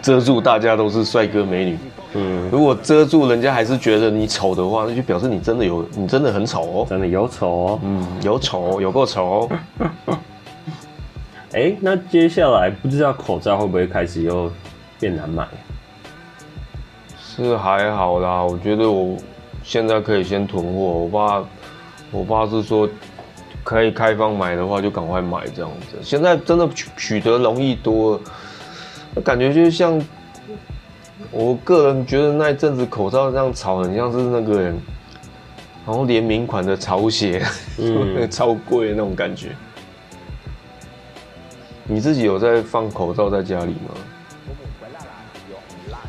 [0.00, 1.78] 遮住大家都是帅哥美女。
[2.14, 9.50] 嗯，如果遮住人家还是觉得你丑的话，那就表示你真的有，你真的很丑哦，真的有丑哦，嗯，有丑，有够丑。
[11.52, 14.48] 哎，那接下来不知道口罩会不会开始又
[15.00, 15.44] 变难买？
[17.18, 19.16] 是还好啦，我觉得我
[19.62, 20.70] 现在可以先囤货。
[20.70, 21.44] 我爸，
[22.10, 22.88] 我爸是说
[23.62, 25.98] 可以开放买的话就赶快买这样子。
[26.02, 28.20] 现在真的取取得容易多
[29.14, 30.00] 了，感觉就像。
[31.32, 34.76] 我个人觉得那一阵子口罩这样炒，很像是那个，然
[35.86, 37.40] 后联名款的潮鞋，
[37.78, 39.54] 嗯， 超贵那种感觉。
[41.84, 43.94] 你自己有在放口罩在家里吗？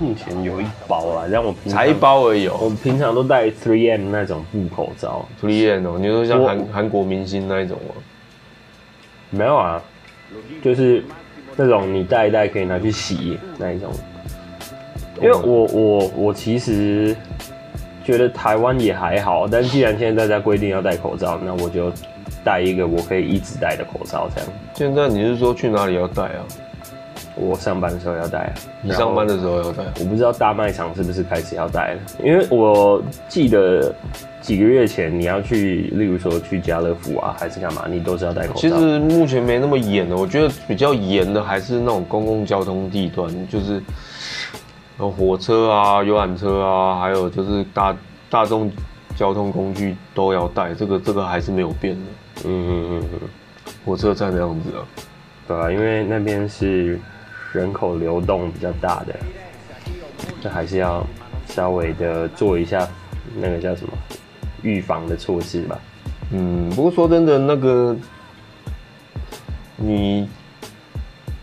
[0.01, 2.47] 目前有一包啊，让我才一包而已。
[2.47, 7.93] 我平常都戴 Three M 那种布口罩，Three M 哦，你说像韩韩国明星那一种吗？
[9.29, 9.79] 没有啊，
[10.63, 11.03] 就是
[11.55, 13.91] 那种你戴一戴可以拿去洗那一种。
[15.21, 17.15] 因为我我我其实
[18.03, 21.93] 觉得台湾也还好，但既然现在大家规定要戴口罩，那我就
[22.43, 24.27] 戴一个我可以一直戴的口罩。
[24.33, 24.49] 这样。
[24.73, 26.41] 现在你是说去哪里要戴啊？
[27.35, 28.53] 我上班的时候要戴。
[28.81, 29.83] 你上班的时候要戴？
[29.99, 33.93] 我不知道大卖场是不是开始要戴了，因为我记得
[34.41, 38.59] 几个月前你要去，例如说去家乐福啊，还是干嘛，你都是要戴口罩。
[38.59, 43.81] 其实目前没那么严的，我觉得比较严的还是那种公共交通地段，就是。
[45.17, 47.97] 火车啊，游览车啊，还有就是大
[48.29, 48.71] 大众
[49.15, 52.01] 交通工具都要带，这个这个还是没有变的。
[52.45, 53.19] 嗯嗯嗯嗯，
[53.83, 54.85] 火车站的样子啊，
[55.47, 56.99] 对啊，因为那边是
[57.53, 59.15] 人口流动比较大的，
[60.41, 61.05] 这还是要
[61.47, 62.87] 稍微的做一下
[63.35, 63.93] 那个叫什么
[64.61, 65.79] 预防的措施吧。
[66.31, 67.95] 嗯，不过说真的，那个
[69.77, 70.27] 你。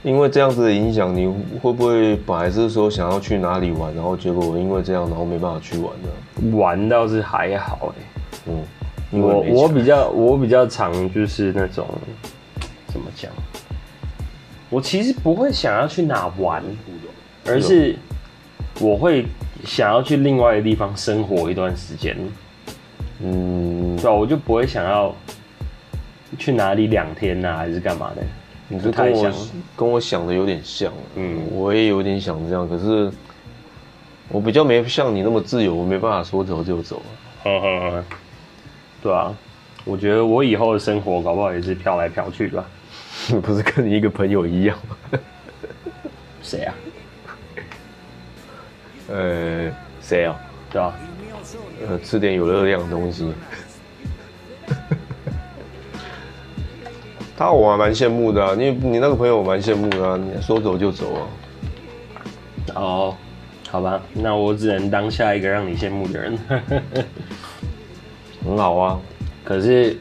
[0.04, 1.26] 因为这样子的影响，你
[1.60, 6.56] 会不会本来是说想要去哪里玩，然后结果因为这样，然后没办法去玩呢？
[6.56, 8.02] 玩倒是还好哎，
[8.46, 11.84] 嗯，我我比较我比较常就是那种
[12.86, 13.30] 怎么讲？
[14.70, 16.62] 我其实不会想要去哪玩，
[17.46, 17.96] 而是
[18.80, 19.26] 我会
[19.64, 22.16] 想要去另外一个地方生活一段时间。
[23.20, 25.14] 嗯，对，我就不会想要
[26.38, 28.22] 去哪里两天呐，还是干嘛的。
[28.68, 29.32] 你是跟我
[29.74, 33.10] 跟我想的有点像，嗯，我也有点想这样，可是
[34.28, 37.00] 我比较没像你那么自由，我没办法说走就走。
[37.42, 38.04] 呵呵，
[39.02, 39.34] 对啊，
[39.86, 42.50] 我觉得我以后的生活搞不好也是飘来飘去
[43.30, 44.96] 的， 不是跟你一个朋友一样吗？
[46.42, 46.74] 谁啊？
[49.08, 50.36] 呃，谁啊？
[50.70, 50.94] 对啊，
[51.88, 53.32] 呃，吃点有热量的东西。
[57.36, 61.26] 他我还蛮羡慕的啊，你你那个朋友我蛮羡慕的啊，你说走就走啊。
[62.74, 63.16] 哦，
[63.70, 66.38] 好吧，那我只能当下一个让你羡慕的人。
[68.44, 69.00] 很好啊，
[69.44, 69.98] 可是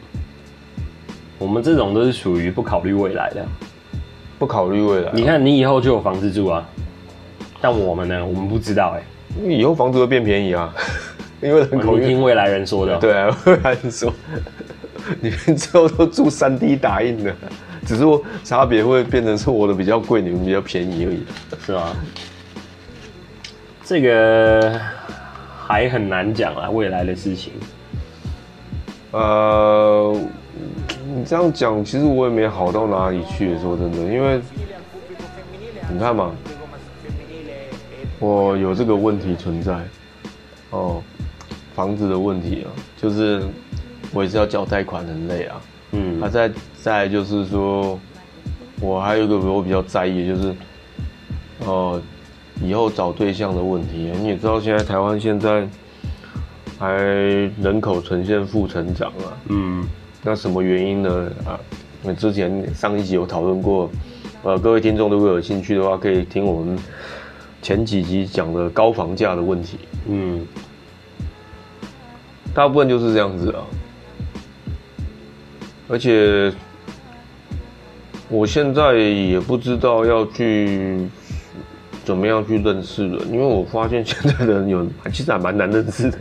[1.39, 3.45] 我们这种都是属于不考虑未来的，
[4.39, 5.11] 不考虑未来。
[5.13, 6.67] 你看，你以后就有房子住啊，
[7.61, 9.03] 但我们呢，我们不知道哎，
[9.47, 10.73] 以后房子会变便宜啊，
[11.41, 14.13] 因为人口听未来人说的，对啊，未来人说。
[15.21, 17.33] 你们之后都住三 D 打印的，
[17.85, 21.23] 只是说差别会变成是我的比较贵，你们比较便宜而已，
[21.65, 21.95] 是吗？
[23.85, 24.77] 这个
[25.65, 27.53] 还很难讲啊，未来的事情。
[29.11, 30.13] 呃，
[31.15, 33.57] 你这样讲，其实我也没好到哪里去。
[33.59, 34.41] 说真的，因为
[35.91, 36.31] 你看嘛，
[38.19, 39.79] 我有这个问题存在，
[40.71, 41.01] 哦，
[41.73, 42.69] 房子的问题啊，
[43.01, 43.41] 就是。
[44.13, 45.61] 我也是要缴贷款，很累啊。
[45.91, 46.49] 嗯，他再
[46.81, 47.99] 再就是说，
[48.79, 50.55] 我还有一个我比较在意，就是，
[51.65, 52.01] 哦，
[52.61, 54.09] 以后找对象的问题。
[54.17, 55.67] 你也知道，现在台湾现在
[56.79, 56.89] 还
[57.61, 59.35] 人口呈现负成长啊。
[59.49, 59.85] 嗯，
[60.27, 61.31] 那什么原因呢？
[61.45, 61.57] 啊，
[62.03, 63.89] 那之前上一集有讨论过，
[64.43, 66.77] 呃，各位听众如果有兴趣的话，可以听我们
[67.61, 69.79] 前几集讲的高房价的问题。
[70.05, 70.45] 嗯，
[72.53, 73.63] 大部分就是这样子啊。
[75.87, 76.51] 而且，
[78.27, 81.07] 我现在也不知道要去
[82.03, 86.19] 怎么样去认识人，因为我发现现在的人有其实还蛮难认识的，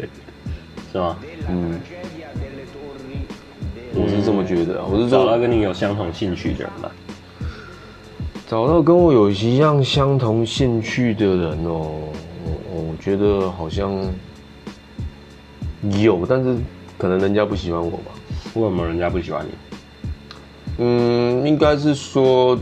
[0.92, 1.16] 是吗？
[1.48, 1.95] 嗯，我
[4.16, 4.84] 是这么觉得。
[4.84, 6.90] 我是找到跟你有相同兴趣的人吧。
[8.48, 11.90] 找到跟我有一样相同兴趣的人哦，
[12.44, 13.92] 我我觉得好像
[16.00, 16.56] 有，但是
[16.96, 18.12] 可能人家不喜欢我吧。
[18.54, 19.50] 为什么人家不喜欢你？
[20.78, 22.56] 嗯，应该是说，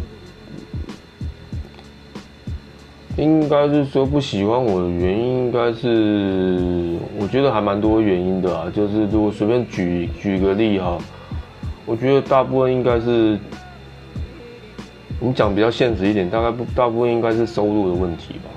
[3.17, 8.73] 应该是说不喜欢我的原因，应该是我觉得还蛮多原因的啊。
[8.75, 10.97] 就是如果随便举举个例哈，
[11.87, 13.39] 我觉得大部分应该是，
[15.21, 18.51] 我们讲比较现实一点，大概不大部分应该是收入的问题吧。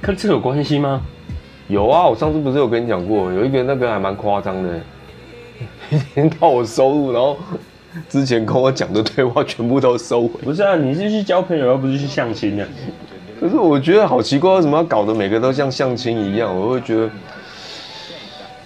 [0.00, 1.00] 跟这有关系吗？
[1.68, 4.80] 有啊，我上次不是有跟你讲过，有一个那个还蛮夸张的。
[5.90, 7.36] 一天到我收入，然后
[8.08, 10.40] 之前跟我讲的对话全部都收回。
[10.42, 12.68] 不是啊，你是去交朋友，而不是去相亲的。
[13.40, 16.54] 可是我觉得好奇怪，为什么要搞得每个都像相亲一样？
[16.54, 17.10] 我会觉得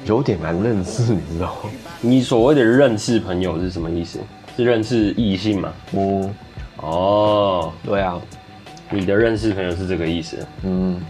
[0.04, 1.70] 有点难认识，你知道吗？
[2.00, 4.18] 你所谓的认识朋友是什么意思？
[4.56, 5.72] 是认识异性吗？
[5.92, 6.34] 嗯，
[6.76, 8.18] 哦，对啊，
[8.90, 10.38] 你的认识朋友是这个意思。
[10.62, 11.00] 嗯，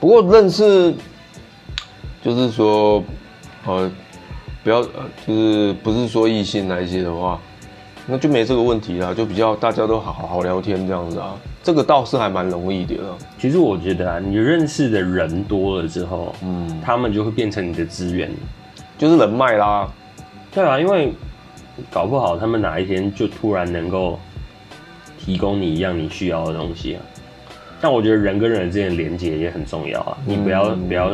[0.00, 0.94] 不过认识
[2.22, 3.02] 就是说，
[3.66, 3.90] 呃。
[4.62, 7.38] 不要呃，就是不是说异性那些的话，
[8.06, 12.94] 那就没这个问题啦，就比较大家都好好聊天这样子啊，这个倒是还蛮容易的。
[13.38, 18.32] 其实我觉得啊，你认识的人多了之后，嗯，他们就会变成你的资源，
[18.96, 19.86] 就是人脉啦。
[20.54, 21.12] 对啊，因为
[21.90, 24.18] 搞不好他们哪一天就突然能够
[25.18, 27.02] 提供你一样你需要的东西啊。
[27.80, 31.10] 但我觉得人跟人之间的连接也很重要啊，你不要不要。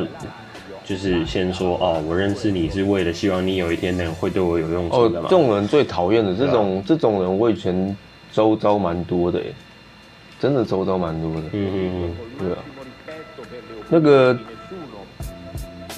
[0.85, 5.29] 就是先说哦，我认识你是为了希望你有一天能会对我有用处的嘛。
[5.31, 7.96] 这种人最讨厌的，这种这种人我以前
[8.33, 9.44] 周遭蛮多的，哎，
[10.40, 11.42] 真的周遭蛮多的。
[11.53, 12.59] 嗯嗯嗯，对啊。
[13.88, 14.37] 那个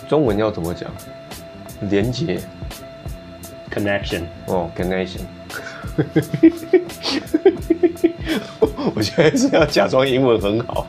[0.08, 0.90] 中文要怎么讲？
[1.90, 2.38] 连接
[3.72, 4.22] ，connection。
[4.46, 5.20] 哦，connection。
[8.94, 10.86] 我现在是要假装英文很好。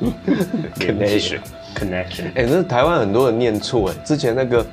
[0.78, 1.38] connection。
[1.74, 3.94] Connection，哎，那台湾很多人念错哎。
[4.04, 4.64] 之前那个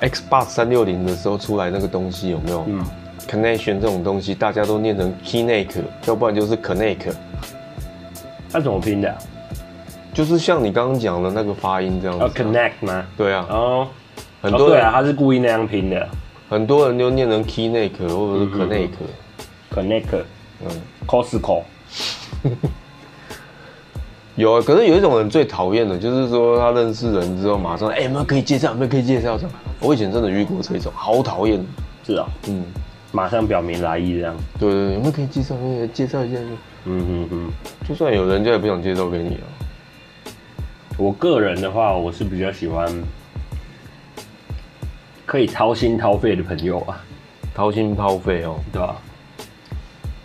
[0.00, 2.64] Xbox 三六零的时候出来那个东西有没有？
[2.68, 2.84] 嗯
[3.28, 5.68] ，Connection 这种东西大家都念成 Keyneck，
[6.06, 7.12] 要不然就是 Connect。
[8.52, 9.14] 它怎么拼的？
[10.14, 12.24] 就是像你刚刚讲的那个发音这样子。
[12.42, 13.04] Connect 吗？
[13.16, 13.44] 对啊。
[13.50, 13.88] 哦，
[14.40, 16.08] 很多对啊，他是故意那样拼的。
[16.48, 18.90] 很多人就念成 Keyneck 或者是 Connect。
[19.72, 20.24] Connect，
[20.62, 20.70] 嗯
[21.06, 21.62] ，Costco。
[24.36, 28.70] 有啊，可是有一种人最讨厌的，就是说他认识人之后，马上哎，有没有可以介绍？
[28.70, 29.38] 有没有可以介绍？
[29.38, 31.64] 这样，我以前真的遇过这种，好讨厌。
[32.04, 32.64] 是啊，嗯，
[33.12, 34.36] 马上表明来意这样。
[34.58, 35.54] 对对对，有没有可以介绍？
[35.92, 36.38] 介绍一下。
[36.86, 37.50] 嗯嗯嗯，
[37.88, 39.46] 就算有人家也不想介绍给你啊。
[40.98, 42.86] 我个人的话，我是比较喜欢
[45.26, 47.00] 可以掏心掏肺的朋友啊，
[47.54, 48.96] 掏心掏肺哦，对吧？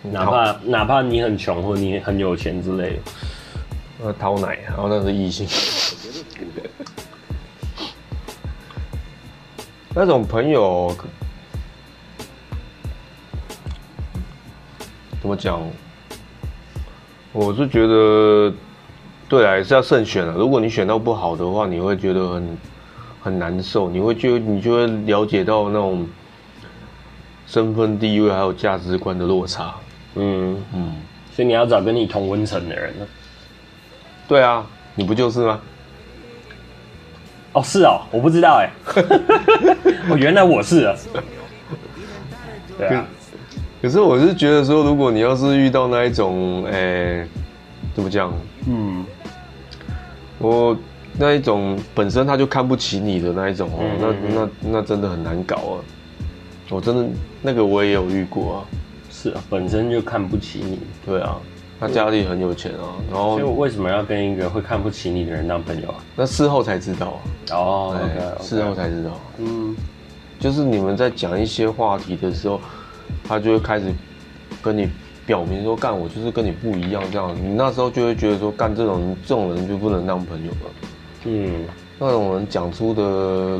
[0.02, 2.98] 哪怕哪怕你很穷或你很有钱之类的，
[4.02, 5.46] 那掏奶，然后那是异性。
[9.94, 10.94] 那种朋友
[15.20, 15.60] 怎么讲？
[17.32, 18.52] 我是觉得，
[19.28, 20.32] 对啊，是要慎选的。
[20.32, 22.56] 如果你选到不好的话，你会觉得很
[23.20, 26.08] 很难受，你会就你就会了解到那种
[27.46, 29.74] 身份地位还有价值观的落差。
[30.14, 30.94] 嗯嗯，
[31.32, 33.06] 所以你要找跟你同温层的人呢？
[34.26, 35.60] 对啊，你不就是吗？
[37.52, 38.70] 哦，是哦，我不知道哎。
[40.08, 40.94] 哦，原来我是啊。
[42.78, 43.04] 对啊。
[43.82, 47.26] 可是我是觉得说，如果你要是遇到那一种，诶，
[47.94, 48.32] 怎么讲？
[48.68, 49.04] 嗯，
[50.38, 50.76] 我
[51.18, 55.76] 那一种本身他就看不起你的那一种哦，那那那真的很难搞啊。
[56.70, 57.08] 我真的
[57.42, 58.64] 那个我也有遇过啊。
[59.10, 60.78] 是啊，本身就看不起你。
[61.04, 61.36] 对啊，
[61.78, 65.96] 他家里很有钱啊，然后就为什么要跟一个会看不起你的人当朋友啊？
[66.14, 67.56] 那事后才知道啊。
[67.56, 68.00] 哦
[68.40, 69.10] 事后才知道。
[69.38, 69.76] 嗯，
[70.38, 72.60] 就是你们在讲一些话题的时候，
[73.24, 73.92] 他就会开始
[74.62, 74.88] 跟你
[75.26, 77.34] 表明说，干我就是跟你不一样这样。
[77.34, 80.70] 你那时候就会觉得说，干这种这种人就不能当朋友了。
[81.24, 81.64] 嗯，
[81.98, 83.02] 那种人讲出的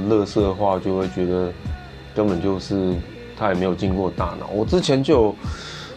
[0.08, 1.52] 乐色话，就会觉得
[2.14, 2.94] 根本就是。
[3.42, 4.50] 他也没有经过大脑。
[4.52, 5.34] 我之前就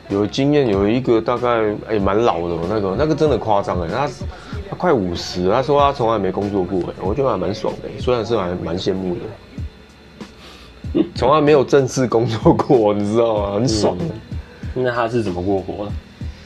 [0.07, 4.09] 有经验，有一个大概哎蛮老的那个，那个真的夸张哎，他
[4.69, 9.17] 他快五十，他说他从来没工作过哎，我觉得还蛮爽的，虽然是还蛮羡慕
[10.93, 13.55] 的，从来没有正式工作过，你知道吗？
[13.55, 13.97] 很爽。
[14.73, 15.91] 那他是怎么过活的？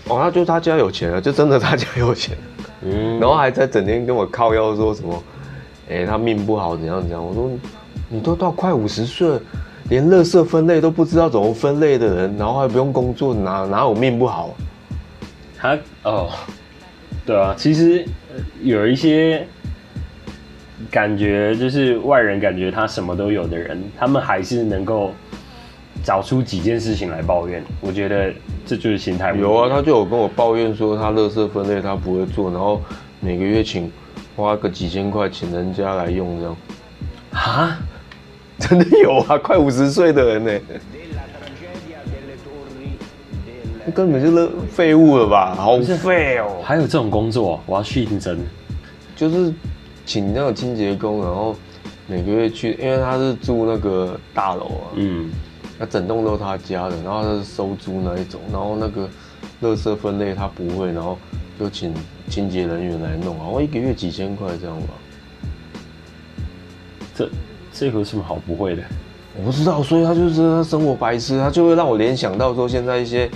[0.08, 2.36] 哦，他就他家有钱啊，就真的他家有钱，
[2.82, 5.24] 嗯，然后还在整天跟我靠腰说什么，
[5.90, 7.26] 哎，他命不好怎样怎样。
[7.26, 7.50] 我说
[8.10, 9.40] 你都到快五十岁。
[9.90, 14.54] 连垃圾分类都不知道怎么分类的人，然后还不用工作，哪哪有命不好？
[15.58, 16.30] 他哦，
[17.26, 18.06] 对啊，其实
[18.62, 19.48] 有一些
[20.92, 25.14] 感觉，就是外人感觉他什么都有的人，他们还是能够
[26.04, 27.64] 找出几件事情来抱怨。
[27.82, 28.34] 我觉得
[28.66, 29.34] 这就是心态。
[29.36, 32.82] 有啊，他就有跟我抱怨说，他垃圾分类他不会做，然后
[33.20, 33.92] 每个月请
[34.36, 36.58] 花个几千块请人家来用这样。
[37.32, 37.80] 啊？
[38.60, 40.52] 真的有啊，快五十岁的人呢，
[43.94, 45.54] 根本就是废物了吧？
[45.54, 46.60] 好废哦！
[46.64, 48.36] 还有这种工作，我要去应征，
[49.16, 49.54] 就是
[50.08, 51.56] 请那个清洁工，然后
[52.08, 55.30] 每个月去，因为他是住那个大楼啊，嗯，
[55.78, 59.08] 那整栋都是他家的，然后他是收租那一种，然后那个
[59.62, 61.18] 垃圾分类他不会，然后
[61.60, 61.94] 就请
[62.30, 64.88] 清洁人员来弄，然后一个月几千块这样吧，
[67.14, 67.30] 这。
[67.80, 68.82] 这有什么好不会的？
[69.36, 73.30] 我不知道，所以他就是他生活白痴，他就会让我联想到说，现在一些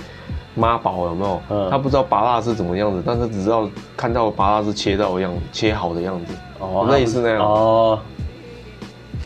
[0.56, 1.40] 妈宝有没有？
[1.48, 7.38] 嗯，他不知道拔蜡是怎么样子，但是只知道看到拔蜡是切到的样，切好的样子，哦，类似那样。
[7.40, 8.00] 哦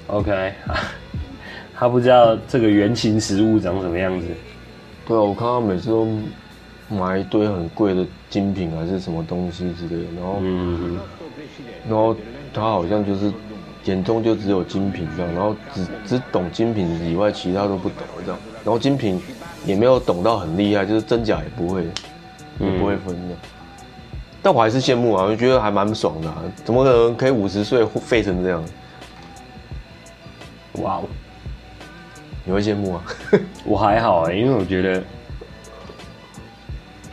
[0.09, 0.53] ，OK，
[1.79, 4.27] 他不知道这个原型食物长什么样子。
[5.07, 6.09] 对啊，我看他每次都
[6.89, 10.99] 买一堆很贵的精品还是什么东西之类的，然后，嗯，
[11.89, 12.17] 然后
[12.53, 13.33] 他好像就是。
[13.87, 18.41] 眼中就只有精品这样，然后只只懂精品以外，其他都不懂这样。
[18.65, 19.23] 然后精品
[19.65, 21.85] 也没有懂到很厉害，就是真假也不会，
[22.59, 23.37] 也不会分的。
[24.43, 26.35] 但我还是羡慕啊，我觉得还蛮爽的。
[26.65, 28.65] 怎么可能可以五十岁废成这样？
[30.83, 31.05] 哇哦！
[32.47, 33.03] 你会羡慕啊？
[33.67, 35.03] 我还好哎，因为我觉得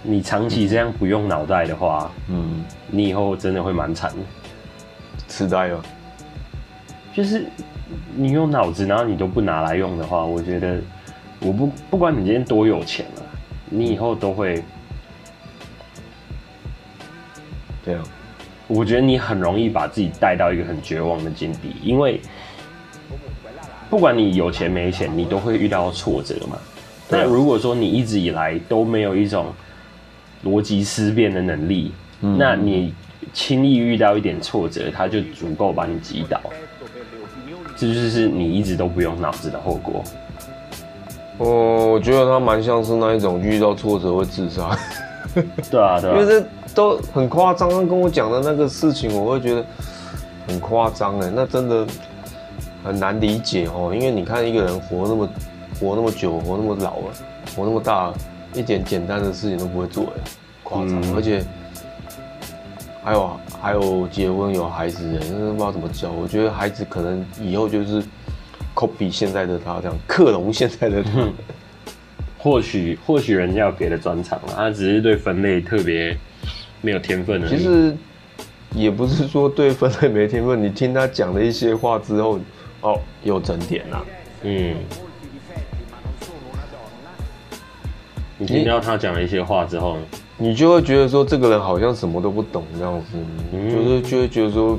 [0.03, 4.17] 你长期这样不用脑袋的话，嗯，你以后真的会蛮惨的，
[5.27, 5.83] 痴呆了。
[7.11, 7.45] 就是
[8.15, 10.79] 你用脑子，然后你都不拿来用的话，我觉得
[11.39, 13.23] 我不不管你今天多有钱了，
[13.69, 14.63] 你以后都会
[17.83, 18.03] 这样。
[18.67, 22.19] 我觉得你很容易把自己带到一个很绝望的境地，因为
[23.93, 26.57] 不管你有钱没钱，你都会遇到挫折嘛。
[27.07, 29.53] 那如果说你一直以来都没有一种
[30.43, 32.91] 逻辑思辨的能力，那你
[33.33, 36.41] 轻易遇到一点挫折，它就足够把你击倒。
[37.77, 40.03] 这就是你一直都不用脑子的后果。
[41.37, 44.75] 哦，我觉得他蛮像是那一种遇到挫折会自杀。
[45.69, 46.17] 对啊，对啊。
[46.19, 49.63] 因为这都很夸张，他跟我讲的那个事情，我会觉得
[50.47, 51.85] 很夸张哎，那真的
[52.83, 53.93] 很难理解哦。
[53.93, 55.29] 因为你看一个人活那么
[55.79, 57.13] 活那么久，活那么老了，
[57.55, 58.13] 活那么大，
[58.53, 60.21] 一点简单的事情都不会做，哎，
[60.63, 61.15] 夸张。
[61.15, 61.43] 而且
[63.03, 66.11] 还有还有结婚有孩子，的不知道怎么教。
[66.11, 68.03] 我觉得孩子可能以后就是
[68.75, 71.11] copy 现在的他，这样克隆现在的他。
[72.37, 76.17] 或许或许人家有别的专长了，他只是对分类特别
[76.81, 77.47] 没有天分的。
[77.47, 77.95] 其实
[78.75, 82.37] 也不是说对分类没天分，你听他讲的一些话之后，
[82.83, 84.05] 哦，有整点啦。
[84.43, 84.75] 嗯。
[88.37, 89.97] 你听到他讲了一些话之后，
[90.37, 93.17] 你就会觉得说这个人好像什么都不懂这样子，
[93.51, 94.77] 就是就会觉得说。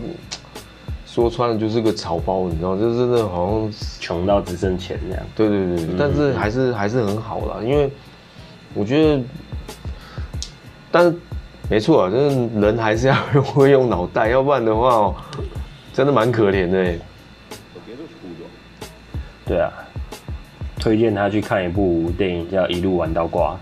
[1.06, 5.24] 说穿了就是个草包，你知道，就是真的好像穷到只剩钱这样。
[5.36, 7.88] 对对对，但是还是还是很好啦，因为
[8.74, 9.22] 我觉得，
[10.90, 11.14] 但是
[11.70, 13.14] 没错啊，就是人还是要
[13.54, 15.14] 会用脑袋，要不然的话，
[15.92, 16.92] 真的蛮可怜的。
[19.46, 19.70] 对啊，
[20.80, 23.56] 推荐他去看一部电影叫《一路玩到挂》。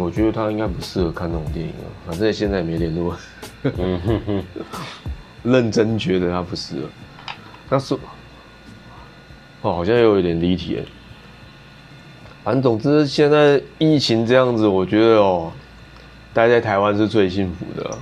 [0.00, 3.16] 我觉得他应该不适合看那种电影啊，反正现在也没联络。
[3.62, 4.44] 嗯哼哼。
[5.42, 6.82] 认真觉得他不适合，
[7.68, 7.94] 那是
[9.62, 10.84] 哦，好像又有点离题哎。
[12.44, 15.52] 反正总之，现在疫情这样子，我觉得哦，
[16.32, 17.98] 待在台湾是最幸福的。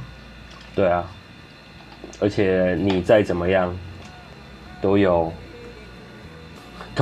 [0.75, 1.03] 对啊，
[2.21, 3.75] 而且你再怎么样，
[4.83, 5.33] 都有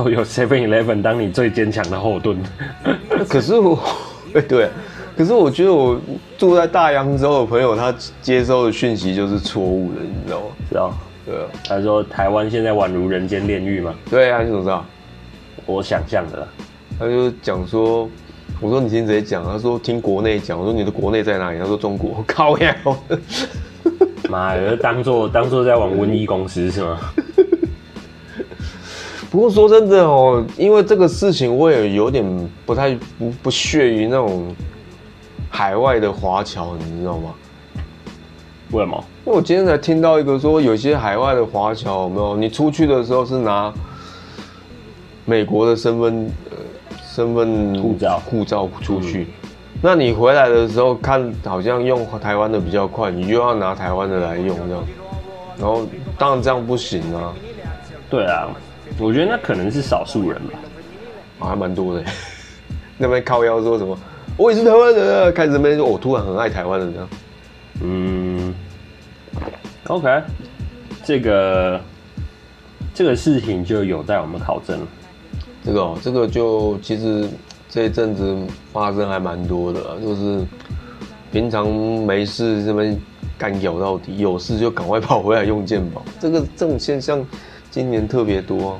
[0.01, 2.37] 都有 Seven Eleven 当你最坚强的后盾。
[3.27, 3.77] 可是我，
[4.47, 4.69] 对。
[5.17, 5.99] 可是我觉得我
[6.37, 10.45] 住在大洋洲的朋友，他接收的讯息就是错误的，你知道吗？
[10.69, 10.93] 知道。
[11.25, 11.41] 对啊。
[11.67, 13.93] 他说台湾现在宛如人间炼狱嘛。
[14.09, 14.85] 对啊，你怎么知道？
[15.65, 16.47] 我想象的。
[16.97, 18.09] 他就讲说，
[18.61, 19.43] 我说你听谁讲？
[19.43, 20.57] 他说听国内讲。
[20.57, 21.59] 我说你的国内在哪里？
[21.59, 22.23] 他说中国。
[22.25, 22.73] 靠呀！
[24.29, 26.97] 妈的，当做当做在玩瘟疫公司是吗？
[29.31, 34.55] 不过说真的哦，因为这个事情，我也有点不太不不屑于那种。
[35.51, 37.33] 海外的华侨，你知道吗？
[38.69, 39.03] 为什么？
[39.25, 42.37] 因为我今天才听到一个说，有些海外的华侨，有没有？
[42.37, 43.73] 你出去的时候是拿
[45.25, 46.57] 美国的身份，呃，
[47.03, 49.27] 身份护照护照出去，
[49.81, 54.83] 那你回来的时候看，好像用台湾的比较快，你又要拿台湾的来用这样。
[55.57, 55.81] 然后
[56.15, 57.33] 当然这样不行啊。
[58.07, 58.49] 对啊，
[58.97, 60.59] 我觉得那可能是少数人吧，
[61.39, 62.03] 还蛮多的。
[62.97, 63.97] 那边靠腰说什么？
[64.35, 65.31] 我也是台湾人啊！
[65.31, 67.09] 开始没说，我突然很爱台湾人这样。
[67.81, 68.55] 嗯
[69.87, 70.21] ，OK，
[71.03, 71.81] 这个
[72.93, 74.87] 这个事情就有待我们考证了。
[75.63, 77.27] 这个哦，这个就其实
[77.69, 78.37] 这一阵子
[78.71, 80.45] 发生还蛮多的，就是
[81.31, 81.67] 平常
[82.05, 82.97] 没事这边
[83.37, 86.03] 干咬到底，有事就赶快跑回来用健保。
[86.19, 87.25] 这个这种现象
[87.71, 88.79] 今年特别多。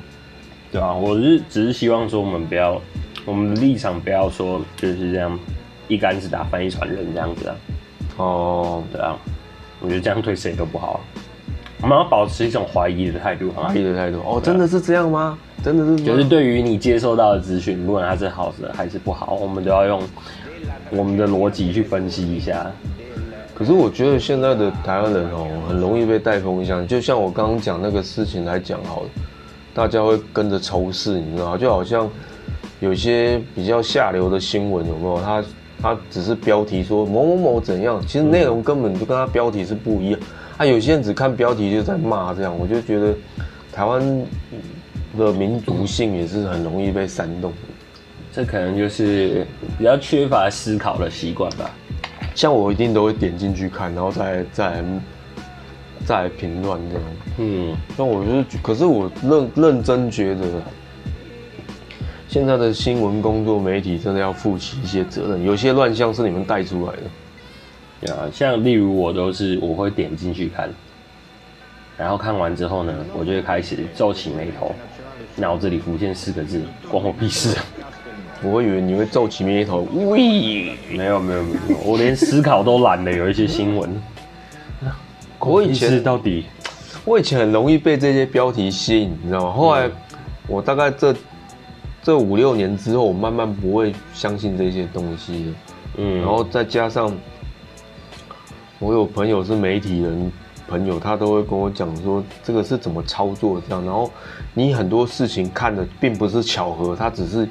[0.71, 2.81] 对啊，我是只是希望说我们不要。
[3.25, 5.37] 我们的立场不要说就是这样，
[5.87, 7.55] 一竿子打翻一船人这样子啊。
[8.17, 9.15] 哦，对啊，
[9.81, 11.01] 我觉得这样对谁都不好。
[11.81, 14.19] 我们要保持一种怀疑的态度，怀疑的态度。
[14.25, 15.37] 哦，真的是这样吗？
[15.61, 16.03] 真的是？
[16.03, 20.01] 就是对于你接收到的资讯，不管它是好的还是不好，我们都要用
[20.89, 22.71] 我们的逻辑去分析一下。
[23.59, 26.87] 可是我觉得现在的台湾人哦，很容易被带风向。
[26.87, 29.09] 就像我刚刚讲那个事情来讲好了，
[29.73, 31.55] 大家会跟着仇视，你知道？
[31.57, 32.09] 就好像。
[32.81, 35.21] 有些比较下流的新闻有没有？
[35.21, 35.43] 他
[35.81, 40.19] 他只是标题说某某某怎样，其实内容根本就跟他标题是不一样。
[40.55, 43.13] 啊，有些人只看标题就在骂，这样我就觉得
[43.73, 44.25] 台湾
[45.17, 47.51] 的民族性也是很容易被煽动。
[48.31, 49.45] 这可能就是
[49.77, 51.69] 比较缺乏思考的习惯吧。
[52.39, 54.81] 像我一定都会点进去看，然后再再
[56.05, 57.03] 再评论这样。
[57.37, 60.45] 嗯，但我就是，可是我认认真觉得。
[62.29, 66.93] 现在的新闻工作媒体真的要负起一些责任，有些乱象是你们带出来
[68.07, 68.13] 的。
[68.13, 70.69] 啊，像例如我都是我会点进去看，
[71.97, 74.73] 然后看完之后呢，我就会开始皱起眉头，
[75.35, 77.57] 脑子里浮现四个字：关我屁事。
[78.43, 83.11] 我会以为你会皱起眉头，喂，没有没有没有，我连思考都懒得。
[83.11, 84.01] 有一些新闻，
[85.39, 86.45] 我以前到底，
[87.05, 89.51] 我以前很容易被这些标题吸引，你知道吗？
[89.51, 89.89] 后来
[90.47, 91.15] 我大概这。
[92.01, 95.53] 这五六年之后，我慢慢不会相信这些东西了。
[95.97, 97.11] 嗯，然后再加上
[98.79, 100.31] 我有朋友是媒体人，
[100.65, 103.83] 朋友他都会跟我讲说这个是怎么操作这样。
[103.83, 104.09] 然后
[104.53, 107.47] 你很多事情看的并不是巧合，他只是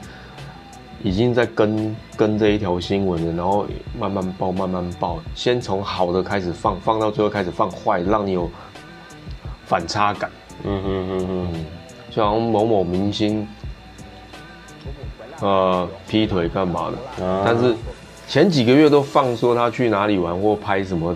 [1.02, 3.66] 已经在跟跟这一条新闻了，然后
[3.98, 8.50] 慢慢报慢慢报，先从好的开始放，放到最后开始放坏，让你有
[9.66, 10.30] 反差感。
[10.64, 11.64] 嗯嗯嗯嗯，
[12.10, 13.46] 就好像某某明星。
[15.40, 16.96] 呃劈腿干嘛的，
[17.44, 17.72] 但是
[18.26, 21.14] 前几个月都放说他去哪里玩或拍什么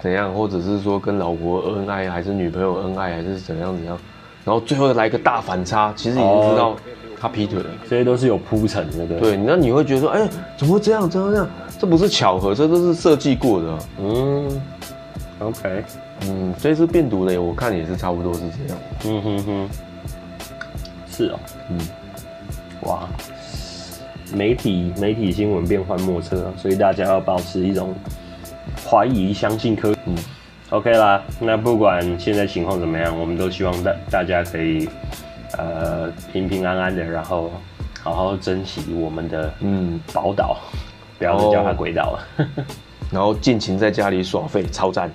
[0.00, 3.96] 怎样，或者是说跟老婆恩爱还是女朋友恩爱还是怎样怎样，
[4.44, 6.76] 然后最后来一个大反差，其实已经知道
[7.18, 9.20] 他劈腿了，这些都是有铺陈的，对。
[9.20, 11.08] 对，那你会觉得说，哎，怎么会这样？
[11.08, 11.48] 这样这样？
[11.78, 13.78] 这不是巧合，这都是设计过的。
[13.98, 14.62] 嗯
[15.38, 15.84] ，OK，
[16.26, 18.78] 嗯，这次病毒呢，我看也是差不多是这样。
[19.06, 19.68] 嗯哼哼，
[21.10, 21.38] 是哦，
[21.70, 21.78] 嗯，
[22.82, 23.08] 哇，
[24.34, 27.94] 媒体媒体新闻变幻莫测，所以大家要保持一种
[28.86, 29.94] 怀疑，相信科。
[30.04, 30.14] 嗯
[30.70, 34.88] ，OK 啦，那不管现在情况怎么样，我们都希望大大家可以
[35.58, 37.52] 呃平平安安的，然后
[38.02, 40.00] 好好珍惜我们的嗯。
[40.12, 40.58] 宝岛。
[41.16, 42.46] 不要再叫它鬼岛了，
[43.08, 45.08] 然后尽情在家里耍废，超赞。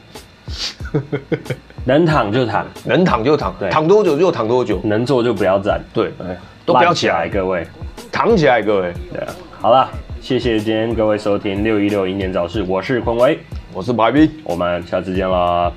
[1.84, 6.10] 能躺就躺，能躺就躺，躺多久就躺多久，能坐就不要站，对，
[6.66, 7.68] 都不要起来，各位，
[8.14, 8.94] 躺起来，各位。
[9.12, 9.20] 对。
[9.20, 9.28] 啊，
[9.60, 9.90] 好了，
[10.22, 13.38] 谢谢今天各位收听六一六英年早市，我是坤威，
[13.72, 15.72] 我是白冰，我们下次见啦，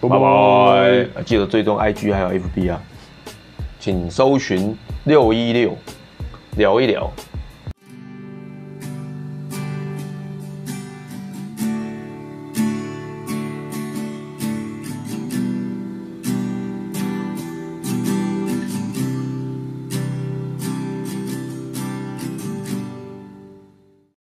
[0.00, 1.22] 拜拜。
[1.22, 2.80] 记得追踪 IG 还有 FB 啊，
[3.80, 5.74] 请搜寻六一六
[6.56, 7.10] 聊一聊。